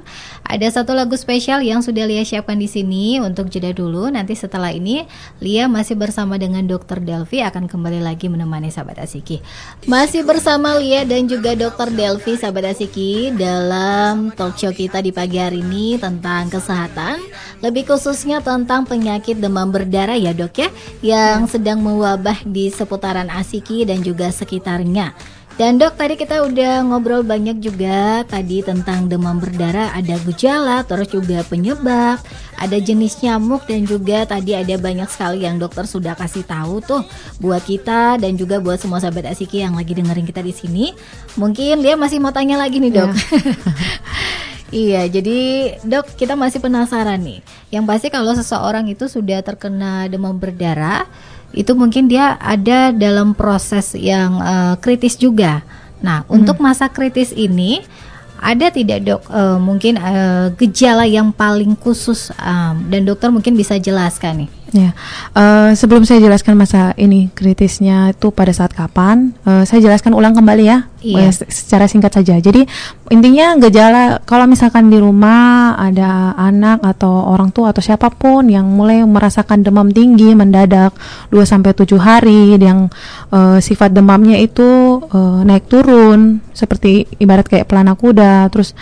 Ada 0.50 0.68
satu 0.82 0.98
lagu 0.98 1.14
spesial 1.14 1.62
yang 1.62 1.86
sudah 1.86 2.04
Lia 2.10 2.26
siapkan 2.26 2.58
di 2.58 2.66
sini 2.66 3.22
untuk 3.22 3.48
jeda 3.54 3.70
dulu. 3.72 4.10
Nanti 4.10 4.34
setelah 4.34 4.74
ini 4.74 5.06
Lia 5.40 5.70
masih 5.70 5.96
bersama 5.96 6.42
dengan 6.42 6.66
dokter 6.66 7.00
Delvi 7.00 7.46
akan 7.46 7.70
kembali 7.70 8.02
lagi 8.02 8.28
menemani 8.28 8.74
sahabat 8.74 9.00
asiki. 9.00 9.40
Masih 9.86 10.26
bersama 10.26 10.76
Lia 10.82 11.06
dan 11.06 11.30
juga 11.30 11.54
dokter 11.54 11.94
Delvi 11.94 12.36
sahabat 12.36 12.74
asiki 12.74 13.32
dalam 13.32 14.34
talk 14.34 14.58
show 14.60 14.74
kita 14.74 15.00
di 15.00 15.16
pagi 15.16 15.40
hari 15.40 15.64
ini 15.64 15.96
tentang 16.02 16.52
kesehatan 16.52 17.43
lebih 17.64 17.88
khususnya 17.90 18.44
tentang 18.44 18.84
penyakit 18.84 19.40
demam 19.40 19.72
berdarah 19.72 20.20
ya 20.20 20.36
dok 20.36 20.56
ya 20.60 20.70
yang 21.02 21.48
sedang 21.48 21.80
mewabah 21.80 22.44
di 22.44 22.68
seputaran 22.70 23.32
Asiki 23.32 23.88
dan 23.88 24.04
juga 24.04 24.30
sekitarnya. 24.30 25.16
Dan 25.54 25.78
dok 25.78 25.94
tadi 25.94 26.18
kita 26.18 26.42
udah 26.50 26.82
ngobrol 26.82 27.22
banyak 27.22 27.62
juga 27.62 28.26
tadi 28.26 28.66
tentang 28.66 29.06
demam 29.06 29.38
berdarah 29.38 29.94
ada 29.94 30.18
gejala 30.26 30.82
terus 30.82 31.14
juga 31.14 31.46
penyebab 31.46 32.18
ada 32.58 32.78
jenis 32.82 33.22
nyamuk 33.22 33.62
dan 33.70 33.86
juga 33.86 34.26
tadi 34.26 34.58
ada 34.58 34.74
banyak 34.82 35.06
sekali 35.14 35.46
yang 35.46 35.62
dokter 35.62 35.86
sudah 35.86 36.18
kasih 36.18 36.42
tahu 36.42 36.82
tuh 36.82 37.06
buat 37.38 37.62
kita 37.62 38.18
dan 38.18 38.34
juga 38.34 38.58
buat 38.58 38.82
semua 38.82 38.98
sahabat 38.98 39.30
asiki 39.30 39.62
yang 39.62 39.78
lagi 39.78 39.94
dengerin 39.94 40.26
kita 40.26 40.42
di 40.42 40.54
sini 40.58 40.86
mungkin 41.38 41.86
dia 41.86 41.94
masih 42.02 42.18
mau 42.18 42.34
tanya 42.34 42.58
lagi 42.58 42.82
nih 42.82 42.90
dok 42.90 43.14
yeah. 43.14 44.44
Iya, 44.74 45.06
jadi 45.06 45.40
dok 45.86 46.18
kita 46.18 46.34
masih 46.34 46.58
penasaran 46.58 47.22
nih. 47.22 47.46
Yang 47.70 47.84
pasti 47.86 48.08
kalau 48.10 48.34
seseorang 48.34 48.90
itu 48.90 49.06
sudah 49.06 49.46
terkena 49.46 50.10
demam 50.10 50.34
berdarah, 50.34 51.06
itu 51.54 51.78
mungkin 51.78 52.10
dia 52.10 52.42
ada 52.42 52.90
dalam 52.90 53.38
proses 53.38 53.94
yang 53.94 54.42
uh, 54.42 54.74
kritis 54.82 55.14
juga. 55.14 55.62
Nah, 56.02 56.26
hmm. 56.26 56.34
untuk 56.34 56.58
masa 56.58 56.90
kritis 56.90 57.30
ini 57.38 57.86
ada 58.42 58.74
tidak 58.74 59.00
dok 59.06 59.22
uh, 59.30 59.62
mungkin 59.62 60.02
uh, 60.02 60.50
gejala 60.58 61.06
yang 61.06 61.30
paling 61.30 61.78
khusus 61.78 62.34
um, 62.42 62.90
dan 62.90 63.06
dokter 63.06 63.30
mungkin 63.30 63.54
bisa 63.54 63.78
jelaskan 63.78 64.50
nih? 64.50 64.63
Ya, 64.74 64.98
uh, 65.38 65.78
sebelum 65.78 66.02
saya 66.02 66.18
jelaskan 66.18 66.58
masa 66.58 66.98
ini 66.98 67.30
kritisnya 67.30 68.10
itu 68.10 68.34
pada 68.34 68.50
saat 68.50 68.74
kapan, 68.74 69.30
uh, 69.46 69.62
saya 69.70 69.86
jelaskan 69.86 70.18
ulang 70.18 70.34
kembali 70.34 70.66
ya, 70.66 70.90
iya. 71.06 71.30
uh, 71.30 71.34
secara 71.46 71.86
singkat 71.86 72.10
saja. 72.10 72.42
Jadi 72.42 72.66
intinya 73.14 73.54
gejala 73.62 74.26
kalau 74.26 74.50
misalkan 74.50 74.90
di 74.90 74.98
rumah 74.98 75.78
ada 75.78 76.34
anak 76.42 76.82
atau 76.82 77.30
orang 77.30 77.54
tua 77.54 77.70
atau 77.70 77.86
siapa 77.86 78.10
pun 78.10 78.50
yang 78.50 78.66
mulai 78.66 79.06
merasakan 79.06 79.62
demam 79.62 79.94
tinggi 79.94 80.34
mendadak 80.34 80.98
2 81.30 81.38
sampai 81.46 81.78
tujuh 81.78 82.02
hari, 82.02 82.58
yang 82.58 82.90
uh, 83.30 83.62
sifat 83.62 83.94
demamnya 83.94 84.42
itu 84.42 85.06
uh, 85.06 85.46
naik 85.46 85.70
turun 85.70 86.42
seperti 86.54 87.10
ibarat 87.18 87.50
kayak 87.50 87.66
pelana 87.68 87.98
kuda, 87.98 88.48
terus 88.54 88.78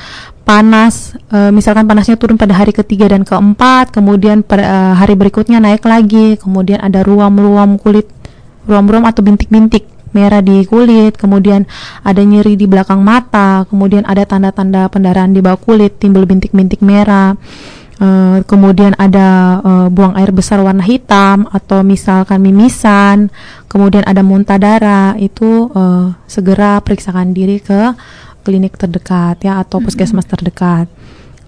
panas 0.52 1.16
e, 1.32 1.48
misalkan 1.56 1.88
panasnya 1.88 2.20
turun 2.20 2.36
pada 2.36 2.52
hari 2.52 2.76
ketiga 2.76 3.08
dan 3.08 3.24
keempat 3.24 3.96
kemudian 3.96 4.44
pada 4.44 4.64
e, 4.68 4.78
hari 5.00 5.16
berikutnya 5.16 5.64
naik 5.64 5.88
lagi 5.88 6.36
kemudian 6.36 6.84
ada 6.84 7.06
ruam-ruam 7.08 7.80
kulit 7.80 8.10
ruam-ruam 8.68 9.08
atau 9.08 9.24
bintik-bintik 9.24 9.88
merah 10.12 10.44
di 10.44 10.68
kulit 10.68 11.16
kemudian 11.16 11.64
ada 12.04 12.20
nyeri 12.20 12.60
di 12.60 12.68
belakang 12.68 13.00
mata 13.00 13.64
kemudian 13.72 14.04
ada 14.04 14.28
tanda-tanda 14.28 14.92
pendarahan 14.92 15.32
di 15.32 15.40
bawah 15.40 15.56
kulit 15.56 16.04
timbul 16.04 16.28
bintik-bintik 16.28 16.84
merah 16.84 17.40
e, 18.02 18.08
kemudian 18.50 18.98
ada 18.98 19.62
e, 19.62 19.72
buang 19.94 20.18
air 20.18 20.34
besar 20.34 20.58
warna 20.66 20.82
hitam 20.82 21.46
atau 21.54 21.86
misalkan 21.86 22.42
mimisan 22.42 23.30
kemudian 23.70 24.02
ada 24.10 24.26
muntah 24.26 24.58
darah 24.58 25.14
itu 25.22 25.70
e, 25.70 25.84
segera 26.26 26.82
periksakan 26.82 27.38
diri 27.38 27.62
ke 27.62 27.94
klinik 28.42 28.76
terdekat 28.76 29.46
ya 29.46 29.62
atau 29.62 29.78
puskesmas 29.80 30.26
terdekat. 30.26 30.90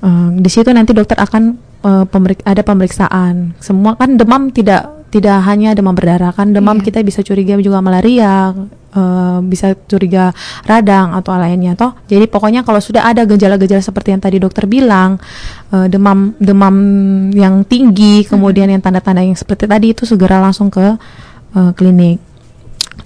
Uh, 0.03 0.35
di 0.37 0.49
situ 0.51 0.69
nanti 0.69 0.93
dokter 0.93 1.17
akan 1.17 1.57
uh, 1.83 2.05
pemerik 2.05 2.45
ada 2.45 2.61
pemeriksaan. 2.61 3.57
Semua 3.57 3.97
kan 3.97 4.15
demam 4.15 4.53
tidak 4.53 4.92
tidak 5.13 5.45
hanya 5.45 5.77
demam 5.77 5.93
berdarah 5.93 6.33
kan 6.33 6.49
demam 6.49 6.81
yeah. 6.81 6.85
kita 6.89 6.99
bisa 7.05 7.21
curiga 7.21 7.53
juga 7.61 7.85
malaria, 7.85 8.49
uh, 8.97 9.37
bisa 9.45 9.77
curiga 9.85 10.33
radang 10.65 11.13
atau 11.13 11.37
lainnya 11.37 11.77
toh. 11.77 11.93
Jadi 12.09 12.25
pokoknya 12.25 12.65
kalau 12.65 12.81
sudah 12.81 13.05
ada 13.05 13.21
gejala-gejala 13.29 13.85
seperti 13.85 14.17
yang 14.17 14.21
tadi 14.25 14.41
dokter 14.41 14.65
bilang, 14.65 15.21
uh, 15.69 15.85
demam 15.85 16.33
demam 16.41 16.75
yang 17.29 17.61
tinggi, 17.61 18.25
kemudian 18.25 18.73
yang 18.73 18.81
tanda-tanda 18.81 19.21
yang 19.21 19.37
seperti 19.37 19.69
tadi 19.69 19.93
itu 19.93 20.09
segera 20.09 20.41
langsung 20.41 20.73
ke 20.73 20.97
uh, 21.53 21.71
klinik. 21.77 22.17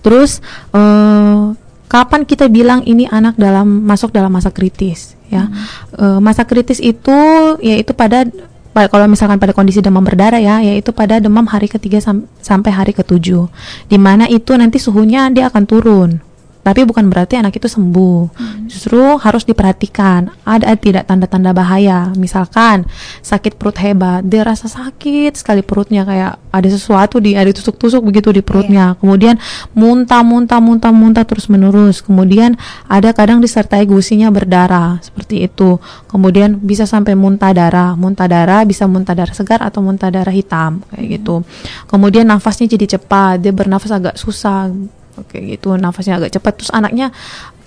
Terus 0.04 0.40
eh, 0.72 1.44
kapan 1.88 2.22
kita 2.24 2.48
bilang 2.48 2.84
ini 2.84 3.08
anak 3.08 3.36
dalam 3.36 3.84
masuk 3.84 4.12
dalam 4.12 4.32
masa 4.32 4.52
kritis 4.52 5.16
ya? 5.28 5.52
Eh, 5.96 6.20
masa 6.24 6.48
kritis 6.48 6.80
itu 6.80 7.20
yaitu 7.60 7.92
pada 7.92 8.24
pa- 8.28 8.57
kalau 8.86 9.10
misalkan 9.10 9.42
pada 9.42 9.58
kondisi 9.58 9.82
demam 9.82 10.06
berdarah 10.06 10.38
ya, 10.38 10.62
yaitu 10.62 10.94
pada 10.94 11.18
demam 11.18 11.50
hari 11.50 11.66
ketiga 11.66 11.98
sam- 11.98 12.30
sampai 12.38 12.70
hari 12.70 12.94
ketujuh, 12.94 13.50
di 13.90 13.98
mana 13.98 14.30
itu 14.30 14.54
nanti 14.54 14.78
suhunya 14.78 15.34
dia 15.34 15.50
akan 15.50 15.64
turun. 15.66 16.27
Tapi 16.68 16.84
bukan 16.84 17.08
berarti 17.08 17.40
anak 17.40 17.56
itu 17.56 17.72
sembuh. 17.72 18.36
Justru 18.68 19.16
harus 19.24 19.48
diperhatikan 19.48 20.28
ada 20.44 20.76
tidak 20.76 21.08
tanda-tanda 21.08 21.56
bahaya. 21.56 22.12
Misalkan 22.20 22.84
sakit 23.24 23.56
perut 23.56 23.80
hebat, 23.80 24.28
dia 24.28 24.44
rasa 24.44 24.68
sakit 24.68 25.40
sekali 25.40 25.64
perutnya 25.64 26.04
kayak 26.04 26.36
ada 26.52 26.68
sesuatu 26.68 27.24
di 27.24 27.40
ada 27.40 27.48
tusuk-tusuk 27.56 28.04
begitu 28.04 28.36
di 28.36 28.44
perutnya. 28.44 29.00
Kemudian 29.00 29.40
muntah, 29.80 30.28
muntah, 30.28 30.60
muntah, 30.60 30.92
muntah 30.92 31.24
terus 31.24 31.48
menerus. 31.48 32.04
Kemudian 32.04 32.60
ada 32.92 33.16
kadang 33.16 33.40
disertai 33.40 33.88
gusinya 33.88 34.28
berdarah 34.28 35.00
seperti 35.00 35.48
itu. 35.48 35.80
Kemudian 36.12 36.60
bisa 36.60 36.84
sampai 36.84 37.16
muntah 37.16 37.56
darah. 37.56 37.96
Muntah 37.96 38.28
darah 38.28 38.68
bisa 38.68 38.92
muntah 38.92 39.16
darah 39.16 39.32
segar 39.32 39.64
atau 39.64 39.80
muntah 39.80 40.12
darah 40.12 40.36
hitam 40.36 40.84
kayak 40.92 41.24
gitu. 41.24 41.48
Kemudian 41.88 42.28
nafasnya 42.28 42.76
jadi 42.76 43.00
cepat, 43.00 43.40
dia 43.40 43.56
bernafas 43.56 43.96
agak 43.96 44.20
susah 44.20 44.68
Oke 45.18 45.42
gitu, 45.42 45.74
nafasnya 45.74 46.22
agak 46.22 46.38
cepat 46.38 46.54
terus 46.62 46.72
anaknya 46.72 47.10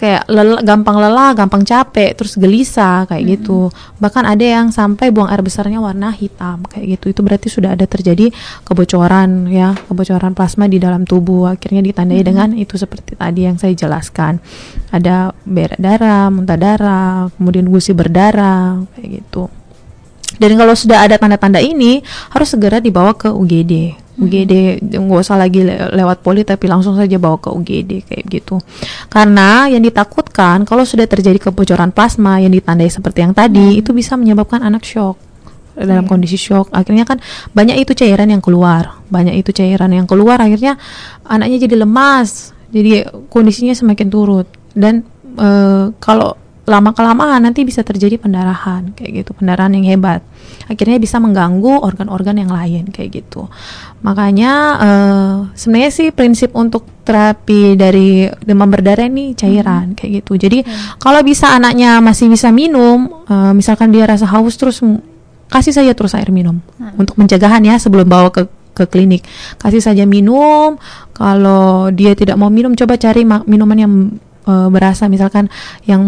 kayak 0.00 0.24
lelah, 0.32 0.64
gampang 0.64 0.96
lelah, 0.96 1.36
gampang 1.36 1.60
capek, 1.60 2.16
terus 2.16 2.38
gelisah 2.40 3.04
kayak 3.04 3.36
gitu. 3.36 3.68
Bahkan 4.00 4.24
ada 4.24 4.40
yang 4.40 4.72
sampai 4.72 5.12
buang 5.12 5.28
air 5.28 5.44
besarnya 5.44 5.82
warna 5.82 6.08
hitam 6.14 6.64
kayak 6.64 6.96
gitu. 6.96 7.12
Itu 7.12 7.20
berarti 7.20 7.52
sudah 7.52 7.76
ada 7.76 7.84
terjadi 7.84 8.32
kebocoran 8.64 9.50
ya, 9.52 9.76
kebocoran 9.90 10.32
plasma 10.32 10.70
di 10.70 10.80
dalam 10.80 11.04
tubuh. 11.04 11.52
Akhirnya 11.52 11.84
ditandai 11.84 12.22
dengan 12.24 12.56
itu 12.56 12.80
seperti 12.80 13.18
tadi 13.18 13.44
yang 13.44 13.60
saya 13.60 13.76
jelaskan. 13.76 14.40
Ada 14.88 15.36
berak 15.44 15.76
darah, 15.76 16.32
muntah 16.32 16.56
darah, 16.56 17.28
kemudian 17.36 17.68
gusi 17.68 17.92
berdarah 17.92 18.80
kayak 18.96 19.20
gitu. 19.20 19.52
Dan 20.40 20.56
kalau 20.56 20.72
sudah 20.72 21.04
ada 21.04 21.20
tanda-tanda 21.20 21.60
ini 21.60 22.00
harus 22.32 22.48
segera 22.56 22.80
dibawa 22.80 23.12
ke 23.12 23.28
UGD. 23.28 23.92
UGD 24.20 24.84
nggak 24.84 25.20
usah 25.24 25.40
lagi 25.40 25.64
le- 25.64 25.90
lewat 25.96 26.20
poli 26.20 26.44
tapi 26.44 26.68
langsung 26.68 26.92
saja 26.92 27.16
bawa 27.16 27.40
ke 27.40 27.48
UGD 27.48 28.04
kayak 28.04 28.24
gitu. 28.28 28.60
Karena 29.08 29.66
yang 29.72 29.80
ditakutkan 29.80 30.68
kalau 30.68 30.84
sudah 30.84 31.08
terjadi 31.08 31.40
kebocoran 31.40 31.88
plasma 31.90 32.36
yang 32.38 32.52
ditandai 32.52 32.92
seperti 32.92 33.24
yang 33.24 33.32
tadi 33.32 33.80
itu 33.80 33.96
bisa 33.96 34.20
menyebabkan 34.20 34.60
anak 34.60 34.84
shock. 34.84 35.16
Dalam 35.80 36.04
kondisi 36.04 36.36
shock. 36.36 36.68
Akhirnya 36.76 37.08
kan 37.08 37.24
banyak 37.56 37.80
itu 37.80 37.96
cairan 37.96 38.28
yang 38.28 38.44
keluar. 38.44 39.00
Banyak 39.08 39.32
itu 39.40 39.56
cairan 39.56 39.88
yang 39.96 40.04
keluar 40.04 40.36
akhirnya 40.36 40.76
anaknya 41.24 41.64
jadi 41.64 41.80
lemas. 41.80 42.52
Jadi 42.68 43.08
kondisinya 43.32 43.72
semakin 43.72 44.08
turut 44.12 44.46
dan 44.76 45.02
eh, 45.40 45.84
kalau 45.96 46.36
lama 46.70 46.94
kelamaan 46.94 47.42
nanti 47.42 47.66
bisa 47.66 47.82
terjadi 47.82 48.14
pendarahan 48.16 48.94
kayak 48.94 49.26
gitu. 49.26 49.30
Pendarahan 49.34 49.74
yang 49.74 49.90
hebat. 49.90 50.22
Akhirnya 50.70 51.02
bisa 51.02 51.18
mengganggu 51.18 51.82
organ-organ 51.82 52.38
yang 52.38 52.54
lain 52.54 52.94
kayak 52.94 53.10
gitu. 53.26 53.50
Makanya 54.06 54.52
eh, 54.78 55.34
sebenarnya 55.58 55.90
sih 55.90 56.08
prinsip 56.14 56.54
untuk 56.54 56.86
terapi 57.02 57.74
dari 57.74 58.30
demam 58.46 58.70
berdarah 58.70 59.10
ini 59.10 59.34
cairan 59.34 59.98
kayak 59.98 60.22
gitu. 60.22 60.38
Jadi 60.38 60.62
kalau 61.02 61.20
bisa 61.26 61.50
anaknya 61.50 61.98
masih 61.98 62.30
bisa 62.30 62.54
minum 62.54 63.26
eh, 63.26 63.52
misalkan 63.52 63.90
dia 63.90 64.06
rasa 64.06 64.30
haus 64.30 64.54
terus 64.54 64.78
kasih 65.50 65.74
saja 65.74 65.90
terus 65.98 66.14
air 66.14 66.30
minum 66.30 66.62
untuk 66.94 67.18
pencegahan 67.18 67.58
ya 67.66 67.74
sebelum 67.74 68.06
bawa 68.06 68.30
ke 68.30 68.46
ke 68.70 68.86
klinik. 68.86 69.26
Kasih 69.58 69.82
saja 69.82 70.06
minum. 70.06 70.78
Kalau 71.10 71.90
dia 71.90 72.14
tidak 72.14 72.38
mau 72.38 72.48
minum 72.48 72.72
coba 72.72 72.96
cari 72.96 73.26
ma- 73.26 73.44
minuman 73.44 73.76
yang 73.76 73.92
eh, 74.46 74.68
berasa 74.70 75.06
misalkan 75.06 75.48
yang 75.84 76.02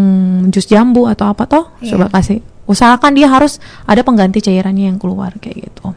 jus 0.48 0.64
jambu 0.66 1.08
atau 1.08 1.28
apa 1.28 1.44
toh 1.44 1.64
Iya. 1.80 1.96
coba 1.96 2.06
kasih 2.12 2.40
usahakan 2.64 3.12
dia 3.12 3.26
harus 3.28 3.58
ada 3.84 4.00
pengganti 4.00 4.38
cairannya 4.38 4.88
yang 4.94 4.98
keluar 5.00 5.34
kayak 5.36 5.66
gitu 5.68 5.92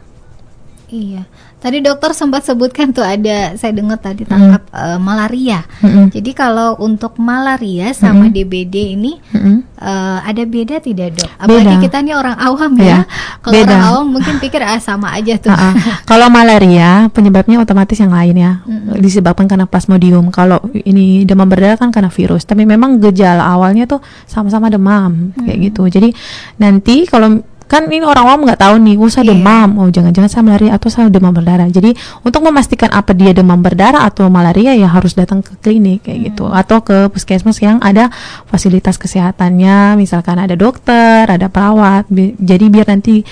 Iya. 0.86 1.26
Tadi 1.58 1.82
dokter 1.82 2.14
sempat 2.14 2.46
sebutkan 2.46 2.94
tuh 2.94 3.02
ada 3.02 3.58
saya 3.58 3.74
dengar 3.74 3.98
tadi 3.98 4.22
tangkap 4.22 4.70
eh, 4.70 4.98
malaria. 5.02 5.66
Mm-mm. 5.82 6.14
Jadi 6.14 6.30
kalau 6.30 6.78
untuk 6.78 7.18
malaria 7.18 7.90
sama 7.90 8.30
DBD 8.30 8.94
ini 8.94 9.18
eh, 9.82 10.18
ada 10.22 10.42
beda 10.46 10.78
tidak 10.78 11.18
dok? 11.18 11.30
Apalagi 11.42 11.74
Beda. 11.74 11.82
kita 11.82 11.96
nih 12.06 12.14
orang 12.14 12.36
awam 12.38 12.72
Iya, 12.78 12.86
ya. 12.86 13.00
Kalau 13.42 13.58
orang 13.66 13.82
awam 13.82 14.06
mungkin 14.14 14.34
pikir 14.38 14.62
ah 14.62 14.78
sama 14.78 15.10
aja 15.10 15.34
tuh. 15.42 15.50
Ah. 15.50 15.74
Kalau 16.06 16.30
malaria 16.30 17.10
penyebabnya 17.10 17.58
otomatis 17.58 17.98
yang 17.98 18.14
lain 18.14 18.36
ya, 18.38 18.52
disebabkan 19.02 19.50
karena 19.50 19.66
plasmodium. 19.66 20.30
Kalau 20.30 20.62
ini 20.86 21.26
demam 21.26 21.50
berdarah 21.50 21.74
kan 21.74 21.90
karena 21.90 22.14
virus. 22.14 22.46
Tapi 22.46 22.62
memang 22.62 23.02
gejala 23.02 23.42
awalnya 23.42 23.90
tuh 23.90 23.98
sama-sama 24.30 24.70
demam 24.70 25.34
kayak 25.34 25.72
gitu. 25.72 25.90
Jadi 25.90 26.14
nanti 26.62 27.10
kalau 27.10 27.42
kan 27.66 27.90
ini 27.90 28.06
orang 28.06 28.24
awam 28.26 28.40
nggak 28.46 28.62
tahu 28.62 28.78
nih, 28.78 28.94
usah 28.96 29.26
Iya. 29.26 29.34
demam, 29.34 29.68
oh 29.82 29.90
jangan-jangan 29.90 30.30
saya 30.30 30.42
malaria 30.46 30.72
atau 30.74 30.88
saya 30.88 31.10
demam 31.10 31.34
berdarah. 31.34 31.66
Jadi 31.66 31.92
untuk 32.22 32.46
memastikan 32.46 32.90
apa 32.94 33.10
dia 33.12 33.34
demam 33.34 33.58
berdarah 33.58 34.06
atau 34.06 34.30
malaria 34.30 34.72
ya 34.78 34.86
harus 34.86 35.18
datang 35.18 35.42
ke 35.42 35.58
klinik 35.58 36.06
kayak 36.06 36.30
gitu 36.32 36.46
atau 36.46 36.80
ke 36.80 37.10
puskesmas 37.10 37.58
yang 37.58 37.82
ada 37.82 38.08
fasilitas 38.46 38.96
kesehatannya, 38.96 39.98
misalkan 39.98 40.38
ada 40.38 40.54
dokter, 40.54 41.26
ada 41.26 41.50
perawat. 41.50 42.06
Bi- 42.06 42.38
Jadi 42.38 42.70
biar 42.70 42.86
nanti 42.86 43.26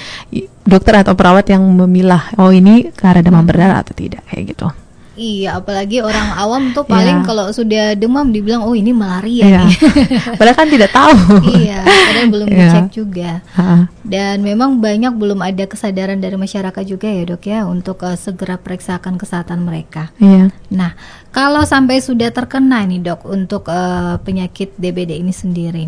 dokter 0.65 0.99
atau 1.01 1.15
perawat 1.15 1.47
yang 1.49 1.63
memilah 1.63 2.35
oh 2.37 2.51
ini 2.51 2.91
karena 2.91 3.23
demam 3.23 3.47
berdarah 3.47 3.81
atau 3.81 3.95
tidak 3.95 4.27
kayak 4.29 4.55
gitu. 4.57 4.67
Iya, 5.15 5.63
apalagi 5.63 6.03
orang 6.03 6.35
awam 6.35 6.75
tuh 6.75 6.83
paling 6.83 7.23
Iya. 7.23 7.27
kalau 7.27 7.47
sudah 7.49 7.95
demam 7.95 8.29
dibilang 8.29 8.63
oh 8.63 8.75
ini 8.75 8.91
malaria 8.91 9.47
Iya. 9.47 9.61
nih. 9.63 9.77
Padahal 10.39 10.57
kan 10.57 10.69
tidak 10.69 10.91
tahu. 10.91 11.15
iya, 11.55 11.87
padahal 11.87 12.29
belum 12.29 12.49
Iya. 12.51 12.59
dicek 12.59 12.87
juga. 12.91 13.31
Ah, 13.55 13.87
Dan 14.03 14.43
memang 14.43 14.79
banyak 14.79 15.15
belum 15.15 15.39
ada 15.39 15.65
kesadaran 15.65 16.19
dari 16.19 16.35
masyarakat 16.35 16.83
juga 16.83 17.07
ya 17.07 17.23
dok 17.25 17.43
ya 17.43 17.61
untuk 17.65 18.03
eh, 18.03 18.15
segera 18.15 18.59
periksakan 18.59 19.15
kesehatan 19.15 19.63
mereka. 19.63 20.11
Iya. 20.19 20.51
Nah, 20.69 20.99
kalau 21.31 21.63
sampai 21.63 21.99
sudah 21.99 22.29
terkena 22.29 22.83
nih 22.83 23.01
dok 23.01 23.23
untuk 23.25 23.71
eh, 23.71 24.19
penyakit 24.19 24.75
DBD 24.75 25.15
ini 25.17 25.31
sendiri, 25.31 25.85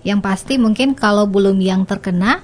yang 0.00 0.22
pasti 0.22 0.54
mungkin 0.54 0.94
kalau 0.94 1.26
belum 1.26 1.58
yang 1.58 1.82
terkena, 1.82 2.40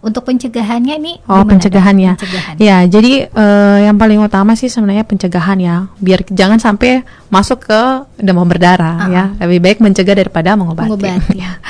untuk 0.00 0.24
pencegahannya 0.24 0.96
nih 0.96 1.16
Oh 1.24 1.36
gimana, 1.36 1.44
Dok? 1.44 1.50
pencegahan 1.52 1.96
ya. 1.96 2.12
Ya 2.56 2.76
jadi 2.84 3.28
eh, 3.28 3.78
yang 3.84 3.96
paling 3.96 4.16
utama 4.16 4.56
sih 4.56 4.66
sebenarnya 4.66 5.04
pencegahan 5.04 5.60
ya. 5.60 5.76
Biar 5.96 6.24
jangan 6.24 6.56
sampai 6.56 7.04
masuk 7.28 7.68
ke 7.68 7.80
demam 8.16 8.44
berdarah 8.44 8.96
Ah, 8.96 9.08
ya. 9.08 9.24
Lebih 9.38 9.60
baik 9.60 9.78
mencegah 9.78 10.16
daripada 10.16 10.56
mengobati. 10.56 10.88
Mengobati. 10.88 11.36
Ya. 11.44 11.60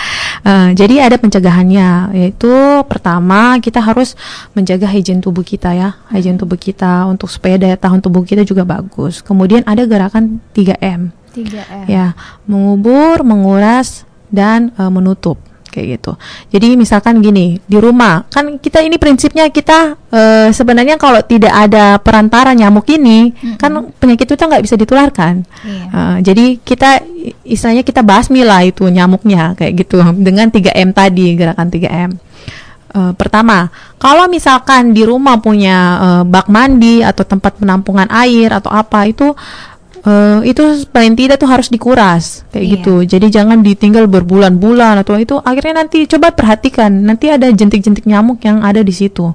Eh, 0.41 0.71
jadi 0.73 1.05
ada 1.05 1.21
pencegahannya 1.21 2.17
yaitu 2.17 2.49
pertama 2.89 3.61
kita 3.61 3.77
harus 3.77 4.17
menjaga 4.55 4.89
hygiene 4.89 5.21
tubuh 5.21 5.43
kita 5.43 5.75
ya. 5.75 5.99
Hygiene 6.09 6.39
tubuh 6.39 6.57
kita 6.57 7.05
untuk 7.05 7.29
supaya 7.29 7.59
daya 7.59 7.77
tahan 7.77 8.01
tubuh 8.01 8.23
kita 8.23 8.47
juga 8.47 8.63
bagus. 8.65 9.21
Kemudian 9.21 9.67
ada 9.67 9.85
gerakan 9.85 10.39
3M 10.55 11.13
3M. 11.31 11.87
ya 11.87 12.15
mengubur, 12.47 13.21
menguras 13.27 14.03
dan 14.31 14.71
eh, 14.75 14.89
menutup 14.89 15.39
kayak 15.71 15.87
gitu. 15.99 16.13
Jadi 16.51 16.75
misalkan 16.75 17.23
gini 17.23 17.57
di 17.63 17.79
rumah 17.79 18.27
kan 18.27 18.59
kita 18.59 18.83
ini 18.83 18.99
prinsipnya 18.99 19.49
kita 19.49 19.97
eh, 20.11 20.49
sebenarnya 20.51 20.99
kalau 20.99 21.23
tidak 21.23 21.55
ada 21.55 21.97
perantara 22.03 22.53
nyamuk 22.53 22.85
ini 22.91 23.33
kan 23.57 23.95
penyakit 23.97 24.27
itu 24.27 24.43
nggak 24.43 24.65
bisa 24.67 24.77
ditularkan. 24.77 25.47
Iya. 25.63 25.85
Eh, 25.89 26.17
jadi 26.27 26.45
kita 26.61 26.91
istilahnya 27.47 27.87
kita 27.87 28.03
basmi 28.03 28.43
lah 28.43 28.67
itu 28.67 28.91
nyamuknya 28.91 29.55
kayak 29.55 29.87
gitu 29.87 30.03
dengan 30.19 30.51
3M 30.51 30.91
tadi 30.91 31.39
gerakan 31.39 31.71
3M. 31.71 32.11
Eh, 32.91 33.13
pertama, 33.15 33.71
kalau 34.03 34.27
misalkan 34.27 34.91
di 34.91 35.07
rumah 35.07 35.39
punya 35.39 35.79
eh, 36.03 36.23
bak 36.27 36.51
mandi 36.51 37.07
atau 37.07 37.23
tempat 37.23 37.63
penampungan 37.63 38.11
air 38.11 38.51
atau 38.51 38.67
apa 38.67 39.07
itu 39.07 39.31
eh, 40.07 40.39
itu 40.49 40.85
paling 40.89 41.15
tidak 41.17 41.41
tuh 41.41 41.49
harus 41.51 41.69
dikuras 41.69 42.45
kayak 42.53 42.65
Iya. 42.65 42.73
gitu. 42.79 42.95
Jadi 43.05 43.27
jangan 43.29 43.61
ditinggal 43.61 44.09
berbulan-bulan 44.09 45.01
atau 45.05 45.21
itu 45.21 45.37
akhirnya 45.41 45.85
nanti 45.85 46.05
coba 46.09 46.33
perhatikan 46.33 46.89
nanti 46.89 47.29
ada 47.29 47.49
jentik-jentik 47.53 48.09
nyamuk 48.09 48.41
yang 48.45 48.65
ada 48.65 48.81
di 48.81 48.93
situ. 48.93 49.33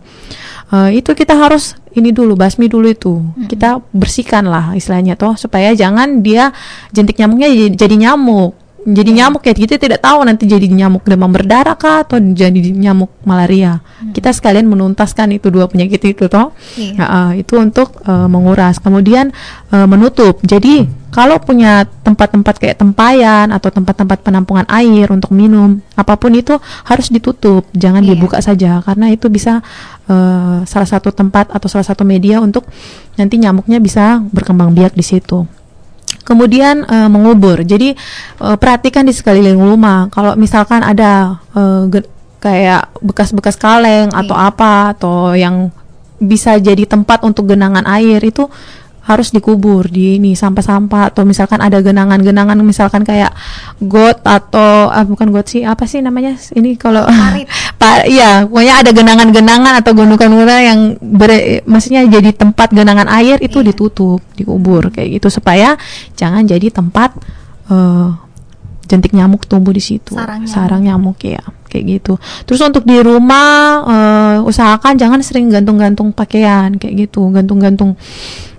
Eh, 0.73 0.99
itu 1.01 1.13
kita 1.13 1.38
harus 1.38 1.78
ini 1.95 2.12
dulu 2.12 2.36
basmi 2.36 2.67
dulu 2.67 2.91
itu 2.91 3.23
kita 3.47 3.80
bersihkan 3.95 4.43
lah 4.43 4.75
istilahnya 4.75 5.15
toh 5.15 5.38
supaya 5.39 5.71
jangan 5.71 6.19
dia 6.19 6.51
jentik 6.91 7.15
nyamuknya 7.15 7.47
jadi, 7.47 7.67
jadi 7.88 7.95
nyamuk 8.10 8.51
jadi 8.86 9.10
nyamuk 9.10 9.41
ya. 9.41 9.58
Kita 9.58 9.82
tidak 9.82 10.00
tahu 10.06 10.21
nanti 10.21 10.45
jadi 10.45 10.69
nyamuk 10.69 11.02
demam 11.10 11.34
berdarah 11.34 11.74
kah 11.74 12.06
atau 12.06 12.21
jadi 12.21 12.54
nyamuk 12.69 13.10
malaria. 13.26 13.82
Kita 14.13 14.30
sekalian 14.30 14.69
menuntaskan 14.69 15.34
itu 15.34 15.50
dua 15.50 15.65
penyakit 15.65 15.98
itu 16.06 16.30
toh. 16.30 16.54
Iya. 16.78 16.93
Nah, 16.93 17.08
eh, 17.34 17.41
itu 17.41 17.58
untuk 17.58 17.98
eh, 18.06 18.28
menguras. 18.30 18.78
Kemudian 18.78 19.34
eh, 19.74 19.88
menutup. 19.89 20.38
Jadi 20.45 20.86
kalau 21.10 21.41
punya 21.41 21.89
tempat-tempat 22.06 22.62
kayak 22.62 22.78
tempayan 22.78 23.50
atau 23.50 23.74
tempat-tempat 23.74 24.21
penampungan 24.21 24.67
air 24.69 25.10
untuk 25.10 25.34
minum 25.34 25.82
apa 25.98 26.13
pun 26.21 26.38
itu 26.38 26.54
harus 26.86 27.10
ditutup. 27.10 27.65
Jangan 27.74 28.06
Iya. 28.06 28.13
dibuka 28.13 28.38
saja. 28.45 28.86
Karena 28.86 29.10
itu 29.10 29.34
bisa 29.34 29.65
eh, 30.06 30.58
salah 30.69 30.86
satu 30.86 31.10
tempat 31.10 31.50
atau 31.50 31.65
salah 31.65 31.89
satu 31.89 32.06
media 32.06 32.38
untuk 32.38 32.69
nanti 33.17 33.41
nyamuknya 33.41 33.82
bisa 33.82 34.21
berkembang 34.30 34.78
biak 34.78 34.93
di 34.93 35.02
situ 35.02 35.50
kemudian 36.25 36.83
uh, 36.89 37.07
mengubur. 37.07 37.61
Jadi 37.61 37.93
uh, 38.41 38.57
perhatikan 38.57 39.05
di 39.05 39.13
sekeliling 39.13 39.61
rumah. 39.61 40.09
Kalau 40.09 40.33
misalkan 40.33 40.81
ada 40.81 41.39
uh, 41.53 41.85
kayak 42.41 42.91
bekas-bekas 42.99 43.55
kaleng 43.55 44.11
atau 44.11 44.35
iya. 44.35 44.49
apa 44.49 44.73
atau 44.97 45.33
yang 45.38 45.69
bisa 46.21 46.57
jadi 46.57 46.85
tempat 46.89 47.21
untuk 47.21 47.49
genangan 47.49 47.85
air 47.85 48.21
itu 48.21 48.49
harus 49.05 49.29
dikubur 49.29 49.85
di 49.85 50.17
ini 50.17 50.33
sampah-sampah 50.33 51.13
atau 51.13 51.21
misalkan 51.29 51.61
ada 51.61 51.77
genangan-genangan 51.77 52.57
misalkan 52.65 53.05
kayak 53.05 53.29
got 53.77 54.17
atau 54.25 54.89
ah, 54.89 55.05
bukan 55.05 55.29
got 55.29 55.45
sih 55.45 55.61
apa 55.61 55.85
sih 55.85 56.01
namanya 56.01 56.33
ini 56.57 56.73
kalau 56.73 57.05
pak 57.75 58.07
iya 58.07 58.47
pokoknya 58.47 58.75
ada 58.81 58.91
genangan-genangan 58.95 59.73
atau 59.83 59.91
gundukan-gundukan 59.91 60.63
yang 60.63 60.79
ber, 60.99 61.61
maksudnya 61.67 62.07
jadi 62.07 62.31
tempat 62.31 62.71
genangan 62.71 63.07
air 63.11 63.38
itu 63.43 63.59
yeah. 63.59 63.67
ditutup 63.71 64.19
dikubur 64.35 64.89
kayak 64.89 65.19
gitu. 65.19 65.27
Supaya 65.27 65.75
jangan 66.15 66.47
jadi 66.47 66.71
tempat 66.71 67.15
uh, 67.67 68.15
jentik 68.88 69.11
nyamuk 69.11 69.45
tumbuh 69.49 69.73
di 69.75 69.83
situ. 69.83 70.15
Sarang 70.15 70.45
nyamuk, 70.45 70.53
sarang 70.53 70.81
nyamuk 70.81 71.19
ya 71.25 71.43
kayak 71.67 71.83
gitu. 71.99 72.13
Terus 72.47 72.59
untuk 72.63 72.88
di 72.88 72.97
rumah 73.03 73.83
uh, 73.83 74.38
usahakan 74.47 74.95
jangan 74.95 75.19
sering 75.19 75.51
gantung-gantung 75.51 76.15
pakaian 76.15 76.79
kayak 76.79 77.09
gitu. 77.09 77.27
Gantung-gantung 77.33 77.99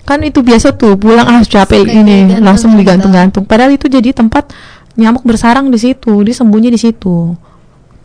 kan 0.07 0.23
itu 0.23 0.39
biasa 0.39 0.77
tuh 0.79 0.95
pulang 0.95 1.27
ah 1.27 1.43
capek 1.43 1.83
ini 1.83 2.31
digantung, 2.31 2.45
langsung 2.45 2.71
digantung-gantung. 2.77 3.43
Padahal 3.43 3.75
itu 3.75 3.89
jadi 3.89 4.13
tempat 4.15 4.53
nyamuk 4.97 5.23
bersarang 5.25 5.69
di 5.69 5.77
situ 5.77 6.09
dia 6.25 6.33
sembunyi 6.33 6.73
di 6.73 6.79
situ 6.81 7.37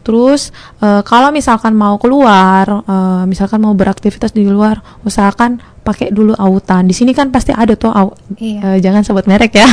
terus 0.03 0.51
uh, 0.83 1.01
kalau 1.07 1.31
misalkan 1.31 1.73
mau 1.73 1.97
keluar 1.97 2.85
uh, 2.85 3.25
misalkan 3.25 3.63
mau 3.63 3.73
beraktivitas 3.73 4.35
di 4.35 4.45
luar 4.47 4.83
usahakan 5.07 5.63
pakai 5.83 6.15
dulu 6.15 6.33
autan. 6.39 6.87
Di 6.87 6.95
sini 6.95 7.11
kan 7.11 7.35
pasti 7.35 7.51
ada 7.51 7.75
tuh 7.75 7.91
au 7.91 8.15
iya. 8.39 8.63
uh, 8.63 8.79
jangan 8.79 9.03
sebut 9.03 9.27
merek 9.27 9.59
ya. 9.59 9.67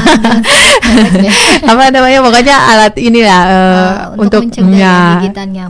Apa 1.69 1.93
namanya 1.93 2.19
pokoknya 2.25 2.55
alat 2.57 2.97
ini 2.97 3.21
ya 3.21 3.39
uh, 3.39 3.45
uh, 3.45 3.93
untuk, 4.17 4.49
untuk 4.49 4.65
ya, 4.73 5.21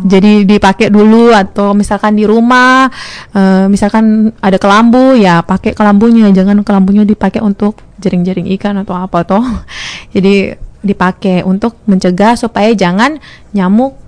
jadi 0.08 0.48
dipakai 0.48 0.88
dulu 0.88 1.36
atau 1.36 1.76
misalkan 1.76 2.16
di 2.16 2.24
rumah 2.24 2.88
uh, 3.36 3.68
misalkan 3.68 4.32
ada 4.40 4.56
kelambu 4.56 5.20
ya 5.20 5.44
pakai 5.44 5.76
kelambunya. 5.76 6.32
Jangan 6.32 6.64
kelambunya 6.64 7.04
dipakai 7.04 7.44
untuk 7.44 7.84
jaring-jaring 8.00 8.48
ikan 8.56 8.80
atau 8.80 8.96
apa 8.96 9.28
toh. 9.28 9.44
Jadi 10.16 10.56
dipakai 10.80 11.44
untuk 11.44 11.76
mencegah 11.84 12.40
supaya 12.40 12.72
jangan 12.72 13.20
nyamuk 13.52 14.00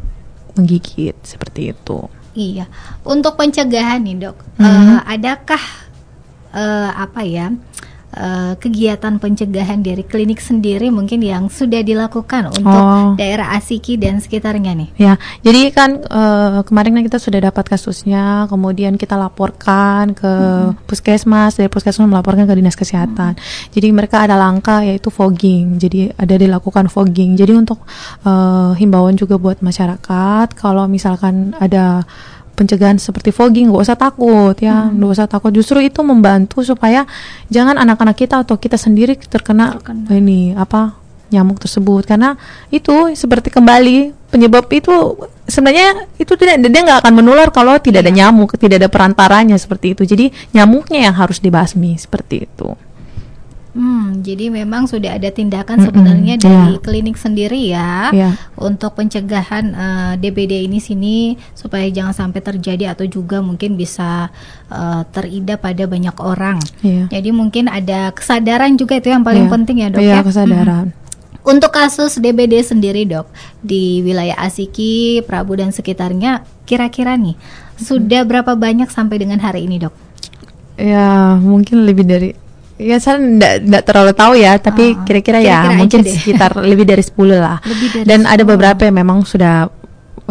menggigit 0.55 1.15
seperti 1.23 1.71
itu. 1.71 1.99
Iya, 2.31 2.65
untuk 3.03 3.35
pencegahan 3.35 3.99
nih 4.07 4.15
dok, 4.27 4.37
hmm. 4.55 4.63
uh, 4.63 4.99
adakah 5.03 5.63
uh, 6.55 6.89
apa 6.95 7.21
ya 7.27 7.51
uh, 8.15 8.53
kegiatan 8.59 9.17
pencegahan 9.17 9.79
dari 9.83 10.03
klinik 10.03 10.39
sendiri 10.43 10.91
mungkin 10.91 11.23
yang 11.23 11.47
sudah 11.47 11.83
dilakukan 11.83 12.51
untuk 12.51 12.83
oh. 12.83 13.13
daerah 13.15 13.55
Asiki 13.55 13.95
dan 13.95 14.19
sekitarnya 14.19 14.75
nih. 14.75 14.89
Ya, 14.99 15.13
jadi 15.43 15.71
kan 15.71 16.03
uh, 16.07 16.63
kemarin 16.67 16.99
kan 16.99 17.03
kita 17.07 17.19
sudah 17.19 17.39
dapat 17.51 17.67
kasusnya, 17.67 18.47
kemudian 18.47 18.95
kita 18.95 19.15
laporkan 19.15 20.15
ke 20.15 20.27
hmm. 20.27 20.87
puskesmas, 20.87 21.59
dari 21.59 21.71
puskesmas 21.71 22.07
melaporkan 22.07 22.47
ke 22.47 22.53
dinas 22.55 22.75
kesehatan. 22.75 23.35
Hmm. 23.35 23.71
Jadi 23.71 23.87
mereka 23.91 24.23
ada 24.23 24.35
langkah 24.35 24.83
yaitu 24.83 25.11
fogging, 25.11 25.79
jadi 25.79 26.15
ada 26.15 26.35
dilakukan 26.35 26.91
fogging. 26.91 27.39
Jadi 27.39 27.53
untuk 27.55 27.83
uh, 28.27 28.75
himbauan 28.75 29.15
juga 29.15 29.39
buat 29.39 29.59
masyarakat, 29.63 30.55
kalau 30.55 30.87
misalkan 30.87 31.55
ada 31.59 32.03
pencegahan 32.55 32.99
seperti 32.99 33.33
fogging 33.33 33.71
gak 33.71 33.83
usah 33.87 33.97
takut 33.97 34.55
ya 34.59 34.87
hmm. 34.87 34.99
gak 35.01 35.11
usah 35.17 35.27
takut 35.27 35.51
justru 35.55 35.81
itu 35.81 35.99
membantu 36.03 36.61
supaya 36.61 37.07
jangan 37.47 37.79
anak-anak 37.79 38.15
kita 38.15 38.43
atau 38.43 38.59
kita 38.59 38.75
sendiri 38.77 39.17
terkena, 39.17 39.79
terkena. 39.79 40.07
ini 40.13 40.53
apa 40.53 41.01
nyamuk 41.31 41.63
tersebut 41.63 42.03
karena 42.03 42.35
itu 42.69 43.15
seperti 43.15 43.47
kembali 43.47 44.11
penyebab 44.27 44.67
itu 44.67 44.91
sebenarnya 45.47 46.11
itu 46.19 46.35
tidak 46.35 46.59
dia 46.59 46.81
nggak 46.83 47.07
akan 47.07 47.13
menular 47.15 47.47
kalau 47.55 47.79
tidak 47.79 48.03
ada 48.03 48.11
iya. 48.11 48.27
nyamuk 48.27 48.59
tidak 48.59 48.83
ada 48.83 48.91
perantaranya 48.91 49.55
seperti 49.55 49.95
itu 49.95 50.03
jadi 50.03 50.27
nyamuknya 50.51 51.07
yang 51.07 51.15
harus 51.15 51.39
dibasmi 51.39 51.95
seperti 51.95 52.47
itu 52.47 52.75
Hmm, 53.71 54.19
jadi 54.19 54.51
memang 54.51 54.83
sudah 54.83 55.15
ada 55.15 55.31
tindakan 55.31 55.79
mm 55.79 55.79
-hmm. 55.79 55.87
sebenarnya 55.87 56.35
yeah. 56.35 56.43
dari 56.43 56.75
klinik 56.83 57.15
sendiri 57.15 57.71
ya 57.71 58.11
yeah. 58.11 58.35
untuk 58.59 58.99
pencegahan 58.99 59.71
uh, 59.71 59.87
eh, 60.11 60.13
DBD 60.19 60.67
ini 60.67 60.83
sini 60.83 61.39
supaya 61.55 61.87
jangan 61.87 62.11
sampai 62.11 62.43
terjadi 62.43 62.91
atau 62.91 63.07
juga 63.07 63.39
mungkin 63.39 63.79
bisa 63.79 64.27
uh, 64.67 65.01
teridap 65.15 65.63
pada 65.63 65.87
banyak 65.87 66.15
orang. 66.19 66.59
Yeah. 66.83 67.07
Jadi 67.07 67.31
mungkin 67.31 67.71
ada 67.71 68.11
kesadaran 68.11 68.75
juga 68.75 68.99
itu 68.99 69.07
yang 69.07 69.23
paling 69.23 69.47
yeah. 69.47 69.53
penting 69.55 69.77
ya 69.79 69.87
dok 69.87 70.03
yeah, 70.03 70.19
ya. 70.19 70.27
kesadaran. 70.27 70.85
Hmm. 70.91 70.99
Untuk 71.41 71.71
kasus 71.71 72.19
DBD 72.19 72.59
sendiri 72.67 73.07
dok 73.07 73.31
di 73.63 74.03
wilayah 74.03 74.35
Asiki, 74.35 75.23
Prabu 75.23 75.55
dan 75.57 75.71
sekitarnya, 75.71 76.43
kira-kira 76.67 77.15
nih 77.15 77.39
sudah 77.79 78.27
berapa 78.27 78.53
banyak 78.53 78.91
sampai 78.91 79.15
dengan 79.15 79.39
hari 79.39 79.63
ini 79.63 79.79
dok? 79.79 79.95
Ya 80.75 81.39
mungkin 81.39 81.87
lebih 81.87 82.03
dari 82.03 82.50
Ya 82.81 82.97
saya 82.97 83.21
tidak 83.21 83.83
terlalu 83.85 84.11
tahu 84.17 84.33
ya, 84.33 84.57
tapi 84.57 84.97
ah, 84.97 85.05
kira-kira 85.05 85.37
oh, 85.37 85.45
ya 85.45 85.57
mungkin 85.77 86.01
deh. 86.01 86.09
sekitar 86.17 86.57
lebih 86.57 86.89
dari 86.89 87.05
10 87.05 87.13
lah. 87.37 87.61
Dari 87.61 88.03
Dan 88.09 88.25
10. 88.25 88.33
ada 88.33 88.43
beberapa 88.43 88.81
yang 88.89 88.97
memang 89.05 89.21
sudah 89.21 89.69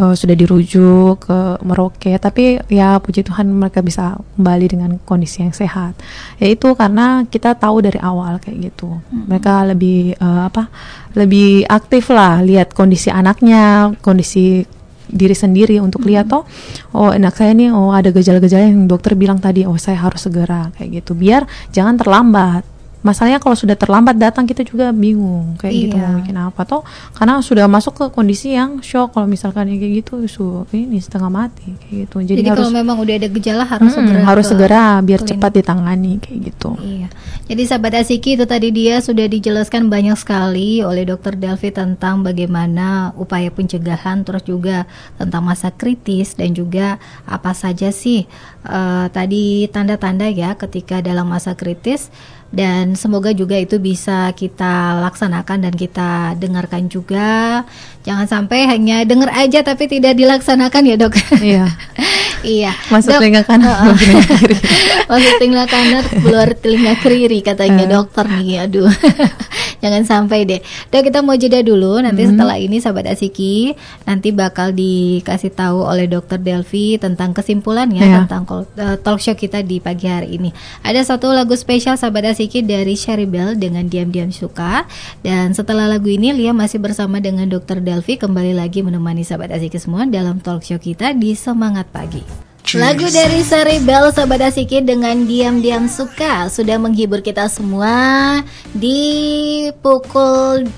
uh, 0.01 0.15
sudah 0.17 0.35
dirujuk 0.35 1.31
ke 1.31 1.39
Merauke, 1.63 2.17
tapi 2.17 2.59
ya 2.73 2.97
puji 2.99 3.23
Tuhan 3.23 3.53
mereka 3.53 3.85
bisa 3.85 4.17
kembali 4.37 4.67
dengan 4.67 4.91
kondisi 5.05 5.45
yang 5.45 5.55
sehat. 5.55 5.95
Yaitu 6.41 6.73
karena 6.75 7.23
kita 7.29 7.55
tahu 7.55 7.85
dari 7.85 8.01
awal 8.01 8.41
kayak 8.41 8.73
gitu. 8.73 8.99
Hmm. 8.99 9.29
Mereka 9.29 9.71
lebih 9.71 10.17
uh, 10.19 10.49
apa? 10.49 10.73
Lebih 11.15 11.69
aktif 11.69 12.09
lah 12.11 12.41
lihat 12.41 12.73
kondisi 12.73 13.13
anaknya, 13.13 13.95
kondisi 14.01 14.65
diri 15.11 15.35
sendiri 15.35 15.77
untuk 15.83 16.07
lihat 16.07 16.31
toh 16.31 16.47
oh 16.95 17.11
enak 17.11 17.35
saya 17.35 17.53
nih 17.53 17.75
oh 17.75 17.91
ada 17.93 18.15
gejala-gejala 18.15 18.71
yang 18.71 18.87
dokter 18.87 19.19
bilang 19.19 19.43
tadi 19.43 19.67
oh 19.67 19.77
saya 19.77 19.99
harus 20.01 20.23
segera 20.25 20.71
kayak 20.79 21.03
gitu. 21.05 21.13
Biar 21.19 21.45
jangan 21.75 21.99
terlambat 22.01 22.80
masalahnya 23.01 23.41
kalau 23.41 23.57
sudah 23.57 23.77
terlambat 23.77 24.17
datang 24.21 24.45
kita 24.45 24.65
juga 24.65 24.93
bingung 24.93 25.57
kayak 25.57 25.73
gitu, 25.73 25.97
iya. 25.97 25.97
gitu 25.97 25.97
mau 25.97 26.19
bikin 26.21 26.37
apa. 26.37 26.61
Toh 26.69 26.83
karena 27.17 27.35
sudah 27.41 27.67
masuk 27.67 27.93
ke 27.97 28.05
kondisi 28.13 28.53
yang 28.53 28.85
shock 28.85 29.17
kalau 29.17 29.27
misalkan 29.27 29.69
kayak 29.73 30.05
gitu 30.05 30.25
su 30.29 30.69
ini 30.73 31.01
setengah 31.01 31.33
mati 31.33 31.73
kayak 31.85 32.09
gitu. 32.09 32.17
Jadi, 32.25 32.41
jadi 32.45 32.51
harus, 32.53 32.69
kalau 32.69 32.73
memang 32.77 32.97
udah 33.01 33.15
ada 33.17 33.29
gejala 33.29 33.65
harus 33.65 33.91
hmm, 33.93 33.99
segera 33.99 34.21
harus 34.25 34.47
segera 34.47 34.83
biar 35.01 35.21
klinik. 35.25 35.31
cepat 35.37 35.51
ditangani 35.57 36.13
kayak 36.21 36.39
gitu. 36.53 36.71
Iya. 36.81 37.09
Jadi 37.51 37.63
sahabat 37.67 37.93
Asiki 37.99 38.39
itu 38.39 38.47
tadi 38.47 38.71
dia 38.71 39.03
sudah 39.03 39.27
dijelaskan 39.27 39.91
banyak 39.91 40.15
sekali 40.15 40.87
oleh 40.87 41.03
dokter 41.03 41.35
Delvi 41.35 41.75
tentang 41.75 42.23
bagaimana 42.23 43.11
upaya 43.19 43.51
pencegahan 43.51 44.23
terus 44.23 44.47
juga 44.47 44.87
tentang 45.19 45.43
masa 45.43 45.75
kritis 45.75 46.39
dan 46.39 46.55
juga 46.55 47.03
apa 47.27 47.51
saja 47.51 47.91
sih 47.91 48.31
uh, 48.67 49.11
tadi 49.11 49.67
tanda-tanda 49.67 50.31
ya 50.31 50.55
ketika 50.55 51.03
dalam 51.03 51.27
masa 51.27 51.59
kritis 51.59 52.13
dan 52.51 52.99
semoga 52.99 53.31
juga 53.31 53.55
itu 53.55 53.79
bisa 53.79 54.35
kita 54.35 54.99
laksanakan 55.07 55.71
dan 55.71 55.75
kita 55.75 56.35
dengarkan 56.35 56.91
juga. 56.91 57.63
Jangan 58.03 58.27
sampai 58.27 58.67
hanya 58.67 59.07
dengar 59.07 59.31
aja 59.31 59.63
tapi 59.63 59.87
tidak 59.87 60.19
dilaksanakan 60.19 60.83
ya 60.83 60.97
dok. 60.99 61.15
Iya 61.39 61.67
iya. 62.47 62.73
Masuk 62.89 63.17
dok, 63.17 63.21
telinga 63.21 63.43
kanan 63.45 63.71
uh, 63.71 63.95
kiri. 63.97 64.15
Masuk 65.11 65.33
telinga 65.41 65.65
kanan 65.69 66.05
keluar 66.09 66.49
telinga 66.57 66.95
kiri 67.01 67.41
katanya 67.45 67.85
uh. 67.87 67.91
dokter 68.01 68.25
nih 68.29 68.67
aduh. 68.67 68.91
Jangan 69.83 70.05
sampai 70.05 70.45
deh. 70.45 70.61
Dok 70.93 71.03
kita 71.09 71.25
mau 71.25 71.35
jeda 71.41 71.65
dulu. 71.65 72.05
Nanti 72.05 72.23
mm 72.23 72.29
-hmm. 72.29 72.37
setelah 72.37 72.57
ini 72.61 72.77
sahabat 72.79 73.07
asiki 73.09 73.73
nanti 74.05 74.29
bakal 74.31 74.77
dikasih 74.77 75.53
tahu 75.57 75.89
oleh 75.89 76.05
dokter 76.05 76.37
Delvi 76.37 77.01
tentang 77.01 77.33
kesimpulannya 77.33 78.05
yeah. 78.05 78.17
tentang 78.25 78.45
uh, 78.47 78.97
talk 79.01 79.19
show 79.25 79.33
kita 79.33 79.65
di 79.65 79.81
pagi 79.81 80.07
hari 80.07 80.37
ini. 80.37 80.53
Ada 80.85 81.17
satu 81.17 81.33
lagu 81.33 81.57
spesial 81.57 81.97
sahabat 81.97 82.37
asiki 82.37 82.61
dari 82.61 82.93
Sherry 82.95 83.25
Bell 83.25 83.57
dengan 83.57 83.89
Diam-Diam 83.89 84.31
Suka. 84.31 84.85
Dan 85.25 85.57
setelah 85.57 85.89
lagu 85.89 86.13
ini 86.13 86.37
Lia 86.37 86.53
masih 86.53 86.79
bersama 86.79 87.19
dengan 87.19 87.49
Dr. 87.49 87.81
Delvi 87.81 88.21
Kembali 88.21 88.53
lagi 88.53 88.85
menemani 88.85 89.25
sahabat 89.25 89.53
Asiki 89.53 89.81
semua 89.81 90.05
dalam 90.05 90.39
talk 90.45 90.63
show 90.63 90.79
kita 90.79 91.17
di 91.17 91.33
Semangat 91.33 91.89
Pagi 91.89 92.30
Lagu 92.77 93.07
dari 93.11 93.43
Sherry 93.43 93.83
Bell 93.83 94.15
Sahabat 94.15 94.53
Asiki 94.53 94.79
dengan 94.79 95.27
Diam-Diam 95.27 95.91
Suka 95.91 96.47
Sudah 96.47 96.79
menghibur 96.79 97.19
kita 97.19 97.51
semua 97.51 98.39
Di 98.71 99.67
pukul 99.83 100.71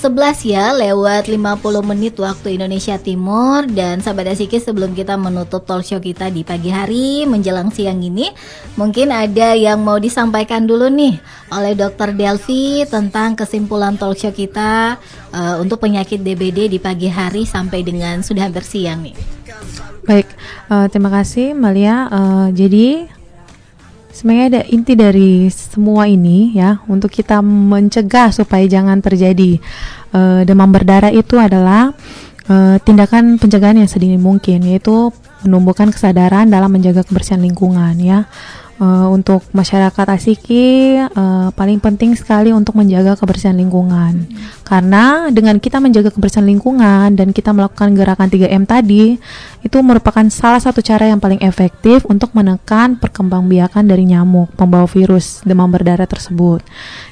11 0.00 0.48
ya 0.48 0.72
lewat 0.72 1.28
50 1.28 1.36
menit 1.84 2.16
waktu 2.16 2.56
Indonesia 2.56 2.96
Timur 2.96 3.68
dan 3.68 4.00
sahabat 4.00 4.32
Asiki 4.32 4.56
sebelum 4.56 4.96
kita 4.96 5.20
menutup 5.20 5.68
talk 5.68 5.84
show 5.84 6.00
kita 6.00 6.32
di 6.32 6.40
pagi 6.40 6.72
hari 6.72 7.28
menjelang 7.28 7.68
siang 7.68 8.00
ini 8.00 8.32
mungkin 8.80 9.12
ada 9.12 9.52
yang 9.52 9.84
mau 9.84 10.00
disampaikan 10.00 10.64
dulu 10.64 10.88
nih 10.88 11.20
oleh 11.52 11.76
Dr. 11.76 12.16
Delvi 12.16 12.88
tentang 12.88 13.36
kesimpulan 13.36 14.00
talk 14.00 14.16
show 14.16 14.32
kita 14.32 14.96
uh, 15.36 15.60
untuk 15.60 15.84
penyakit 15.84 16.24
DBD 16.24 16.72
di 16.72 16.80
pagi 16.80 17.12
hari 17.12 17.44
sampai 17.44 17.84
dengan 17.84 18.24
sudah 18.24 18.48
hampir 18.48 18.64
siang 18.64 19.04
nih. 19.04 19.12
Baik, 20.10 20.26
uh, 20.66 20.90
terima 20.90 21.06
kasih 21.06 21.54
Malia. 21.54 22.10
Uh, 22.10 22.50
jadi 22.50 23.06
sebenarnya 24.10 24.46
ada 24.50 24.62
inti 24.66 24.98
dari 24.98 25.46
semua 25.54 26.10
ini 26.10 26.50
ya 26.50 26.82
untuk 26.90 27.14
kita 27.14 27.38
mencegah 27.46 28.34
supaya 28.34 28.66
jangan 28.66 28.98
terjadi 28.98 29.62
uh, 30.10 30.42
demam 30.42 30.66
berdarah 30.66 31.14
itu 31.14 31.38
adalah 31.38 31.94
uh, 32.50 32.76
tindakan 32.82 33.38
pencegahan 33.38 33.78
yang 33.78 33.86
sedini 33.86 34.18
mungkin 34.18 34.66
yaitu 34.66 35.14
menumbuhkan 35.46 35.94
kesadaran 35.94 36.50
dalam 36.50 36.74
menjaga 36.74 37.06
kebersihan 37.06 37.38
lingkungan 37.38 37.94
ya 38.02 38.26
uh, 38.80 39.08
untuk 39.12 39.44
masyarakat 39.52 40.06
Asiki 40.10 40.96
uh, 40.98 41.52
paling 41.52 41.78
penting 41.78 42.16
sekali 42.16 42.50
untuk 42.50 42.74
menjaga 42.74 43.14
kebersihan 43.14 43.54
lingkungan. 43.54 44.26
Karena 44.64 45.28
dengan 45.28 45.60
kita 45.60 45.78
menjaga 45.78 46.10
kebersihan 46.10 46.48
lingkungan 46.48 47.14
dan 47.14 47.30
kita 47.36 47.52
melakukan 47.52 47.92
gerakan 47.92 48.28
3M 48.32 48.64
tadi, 48.64 49.20
itu 49.60 49.78
merupakan 49.84 50.24
salah 50.32 50.62
satu 50.62 50.80
cara 50.80 51.06
yang 51.10 51.20
paling 51.20 51.42
efektif 51.44 52.08
untuk 52.08 52.32
menekan 52.32 52.96
perkembangbiakan 52.96 53.84
dari 53.84 54.08
nyamuk 54.08 54.50
pembawa 54.56 54.88
virus 54.88 55.44
demam 55.44 55.68
berdarah 55.68 56.08
tersebut. 56.08 56.64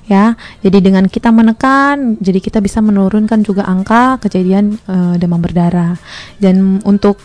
Ya. 0.09 0.41
Jadi 0.65 0.81
dengan 0.81 1.05
kita 1.05 1.29
menekan, 1.29 2.17
jadi 2.19 2.41
kita 2.41 2.65
bisa 2.65 2.81
menurunkan 2.81 3.45
juga 3.45 3.69
angka 3.69 4.23
kejadian 4.25 4.81
uh, 4.89 5.15
demam 5.21 5.43
berdarah. 5.43 6.01
Dan 6.41 6.81
untuk 6.87 7.21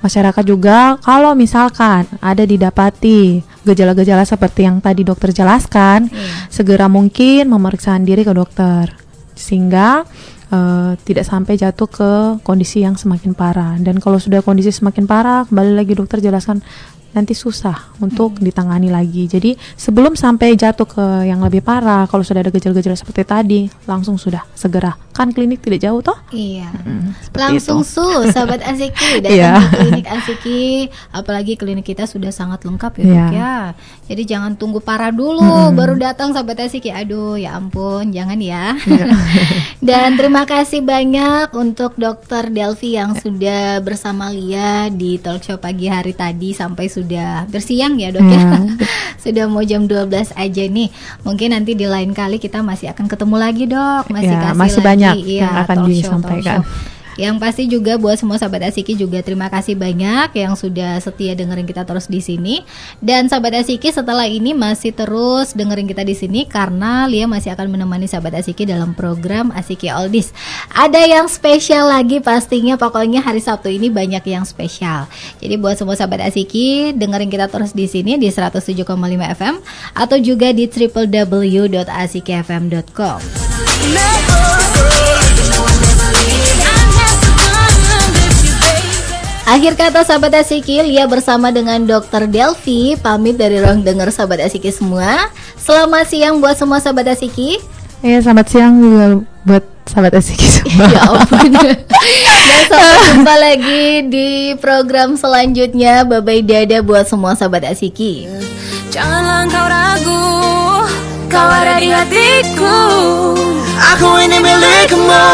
masyarakat 0.00 0.44
juga 0.44 0.96
kalau 1.04 1.36
misalkan 1.36 2.08
ada 2.20 2.44
didapati 2.44 3.44
gejala-gejala 3.64 4.24
seperti 4.24 4.64
yang 4.64 4.80
tadi 4.80 5.04
dokter 5.04 5.30
jelaskan, 5.36 6.08
yeah. 6.08 6.48
segera 6.48 6.88
mungkin 6.88 7.52
memeriksa 7.52 7.96
diri 8.00 8.24
ke 8.24 8.32
dokter 8.32 8.88
sehingga 9.36 10.04
uh, 10.52 10.92
tidak 11.04 11.24
sampai 11.24 11.56
jatuh 11.56 11.88
ke 11.88 12.10
kondisi 12.44 12.84
yang 12.84 12.96
semakin 12.96 13.32
parah. 13.32 13.76
Dan 13.80 14.00
kalau 14.00 14.20
sudah 14.20 14.44
kondisi 14.44 14.72
semakin 14.72 15.04
parah, 15.08 15.48
kembali 15.48 15.72
lagi 15.76 15.92
dokter 15.96 16.20
jelaskan 16.20 16.60
nanti 17.10 17.34
susah 17.34 17.94
untuk 17.98 18.38
hmm. 18.38 18.42
ditangani 18.46 18.88
lagi. 18.90 19.26
Jadi 19.26 19.54
sebelum 19.74 20.14
sampai 20.14 20.54
jatuh 20.54 20.86
ke 20.86 21.04
yang 21.26 21.42
lebih 21.42 21.62
parah, 21.62 22.06
kalau 22.06 22.22
sudah 22.22 22.42
ada 22.42 22.52
gejala-gejala 22.54 22.96
seperti 22.98 23.22
tadi, 23.26 23.60
langsung 23.86 24.16
sudah 24.16 24.46
segera. 24.54 24.94
Kan 25.10 25.34
klinik 25.34 25.60
tidak 25.60 25.84
jauh 25.84 26.00
toh? 26.00 26.16
Iya. 26.32 26.70
Hmm, 26.70 27.12
langsung 27.34 27.82
itu. 27.84 27.98
su, 27.98 28.06
sahabat 28.30 28.62
Asiki 28.70 29.20
datang 29.20 29.36
yeah. 29.36 29.58
ke 29.60 29.76
klinik 29.76 30.06
Asiki, 30.06 30.62
apalagi 31.10 31.52
klinik 31.58 31.84
kita 31.84 32.06
sudah 32.06 32.30
sangat 32.32 32.64
lengkap 32.64 32.92
ya, 32.98 33.04
yeah. 33.04 33.10
dok 33.10 33.30
ya. 33.34 33.56
Jadi 34.10 34.22
jangan 34.26 34.52
tunggu 34.56 34.80
parah 34.80 35.12
dulu 35.12 35.70
hmm. 35.70 35.76
baru 35.76 35.94
datang 35.98 36.32
sahabat 36.32 36.64
Asiki. 36.64 36.88
Aduh, 36.94 37.36
ya 37.36 37.58
ampun, 37.58 38.14
jangan 38.14 38.38
ya. 38.38 38.78
Yeah. 38.86 39.12
Dan 39.88 40.16
terima 40.16 40.46
kasih 40.46 40.80
banyak 40.84 41.52
untuk 41.58 41.96
Dokter 41.98 42.48
Delvi 42.48 42.96
yang 42.96 43.16
sudah 43.16 43.80
bersama 43.80 44.28
Lia 44.32 44.88
di 44.92 45.16
talk 45.16 45.44
show 45.44 45.56
pagi 45.56 45.88
hari 45.88 46.12
tadi 46.12 46.52
sampai 46.52 46.86
sudah 47.00 47.48
bersiang 47.48 47.96
ya 47.96 48.12
dok 48.12 48.28
ya. 48.28 48.42
Hmm. 48.44 48.76
sudah 49.24 49.44
mau 49.48 49.64
jam 49.64 49.88
12 49.88 50.36
aja 50.36 50.64
nih. 50.68 50.88
Mungkin 51.24 51.56
nanti 51.56 51.72
di 51.72 51.88
lain 51.88 52.12
kali 52.12 52.36
kita 52.36 52.60
masih 52.60 52.92
akan 52.92 53.08
ketemu 53.08 53.36
lagi 53.40 53.64
dok. 53.64 54.04
Masih 54.12 54.34
ya, 54.36 54.40
kasih 54.52 54.58
masih 54.60 54.80
lagi, 54.80 54.88
banyak 54.88 55.14
ya, 55.24 55.38
yang 55.44 55.54
akan 55.64 55.78
disampaikan. 55.88 56.58
Yang 57.20 57.36
pasti 57.36 57.68
juga 57.68 58.00
buat 58.00 58.16
semua 58.16 58.40
sahabat 58.40 58.72
Asiki 58.72 58.96
juga 58.96 59.20
terima 59.20 59.52
kasih 59.52 59.76
banyak 59.76 60.32
yang 60.32 60.56
sudah 60.56 60.96
setia 61.04 61.36
dengerin 61.36 61.68
kita 61.68 61.84
terus 61.84 62.08
di 62.08 62.24
sini. 62.24 62.64
Dan 63.04 63.28
sahabat 63.28 63.60
Asiki 63.60 63.92
setelah 63.92 64.24
ini 64.24 64.56
masih 64.56 64.96
terus 64.96 65.52
dengerin 65.52 65.84
kita 65.84 66.00
di 66.00 66.16
sini 66.16 66.48
karena 66.48 67.04
Lia 67.04 67.28
masih 67.28 67.52
akan 67.52 67.76
menemani 67.76 68.08
sahabat 68.08 68.40
Asiki 68.40 68.64
dalam 68.64 68.96
program 68.96 69.52
Asiki 69.52 69.92
Oldies. 69.92 70.32
Ada 70.72 71.04
yang 71.04 71.28
spesial 71.28 71.92
lagi 71.92 72.24
pastinya 72.24 72.80
pokoknya 72.80 73.20
hari 73.20 73.44
Sabtu 73.44 73.68
ini 73.68 73.92
banyak 73.92 74.24
yang 74.24 74.48
spesial. 74.48 75.04
Jadi 75.44 75.60
buat 75.60 75.76
semua 75.76 76.00
sahabat 76.00 76.24
Asiki 76.24 76.96
dengerin 76.96 77.28
kita 77.28 77.52
terus 77.52 77.76
di 77.76 77.84
sini 77.84 78.16
di 78.16 78.32
107,5 78.32 78.80
FM 79.36 79.60
atau 79.92 80.16
juga 80.16 80.56
di 80.56 80.64
www.asikifm.com. 80.64 83.20
Akhir 89.50 89.74
kata 89.74 90.06
sahabat 90.06 90.30
Asiki, 90.46 90.78
Lia 90.78 91.10
bersama 91.10 91.50
dengan 91.50 91.82
Dokter 91.82 92.30
Delvi 92.30 92.94
pamit 92.94 93.34
dari 93.34 93.58
ruang 93.58 93.82
dengar 93.82 94.06
sahabat 94.14 94.38
Asiki 94.46 94.70
semua. 94.70 95.26
Selamat 95.58 96.06
siang 96.06 96.38
buat 96.38 96.54
semua 96.54 96.78
sahabat 96.78 97.10
Asiki. 97.18 97.58
Iya, 97.98 98.22
selamat 98.22 98.46
siang 98.46 98.78
juga 98.78 99.04
buat 99.42 99.64
sahabat 99.90 100.22
Asiki 100.22 100.46
semua. 100.54 100.86
ya 100.86 101.02
ampun. 101.02 101.50
Dan 101.50 101.74
sampai 102.70 102.98
jumpa 103.10 103.34
lagi 103.42 103.86
di 104.06 104.28
program 104.62 105.18
selanjutnya. 105.18 106.06
Bye-bye 106.06 106.46
dada 106.46 106.78
buat 106.86 107.10
semua 107.10 107.34
sahabat 107.34 107.66
Asiki. 107.74 108.30
Janganlah 108.94 109.50
kau 109.50 109.66
ragu, 109.66 110.26
kau 111.26 111.50
ada 111.50 111.82
di 111.82 111.90
hatiku. 111.90 112.78
Aku 113.98 114.14
ini 114.22 114.38
milikmu. 114.38 115.26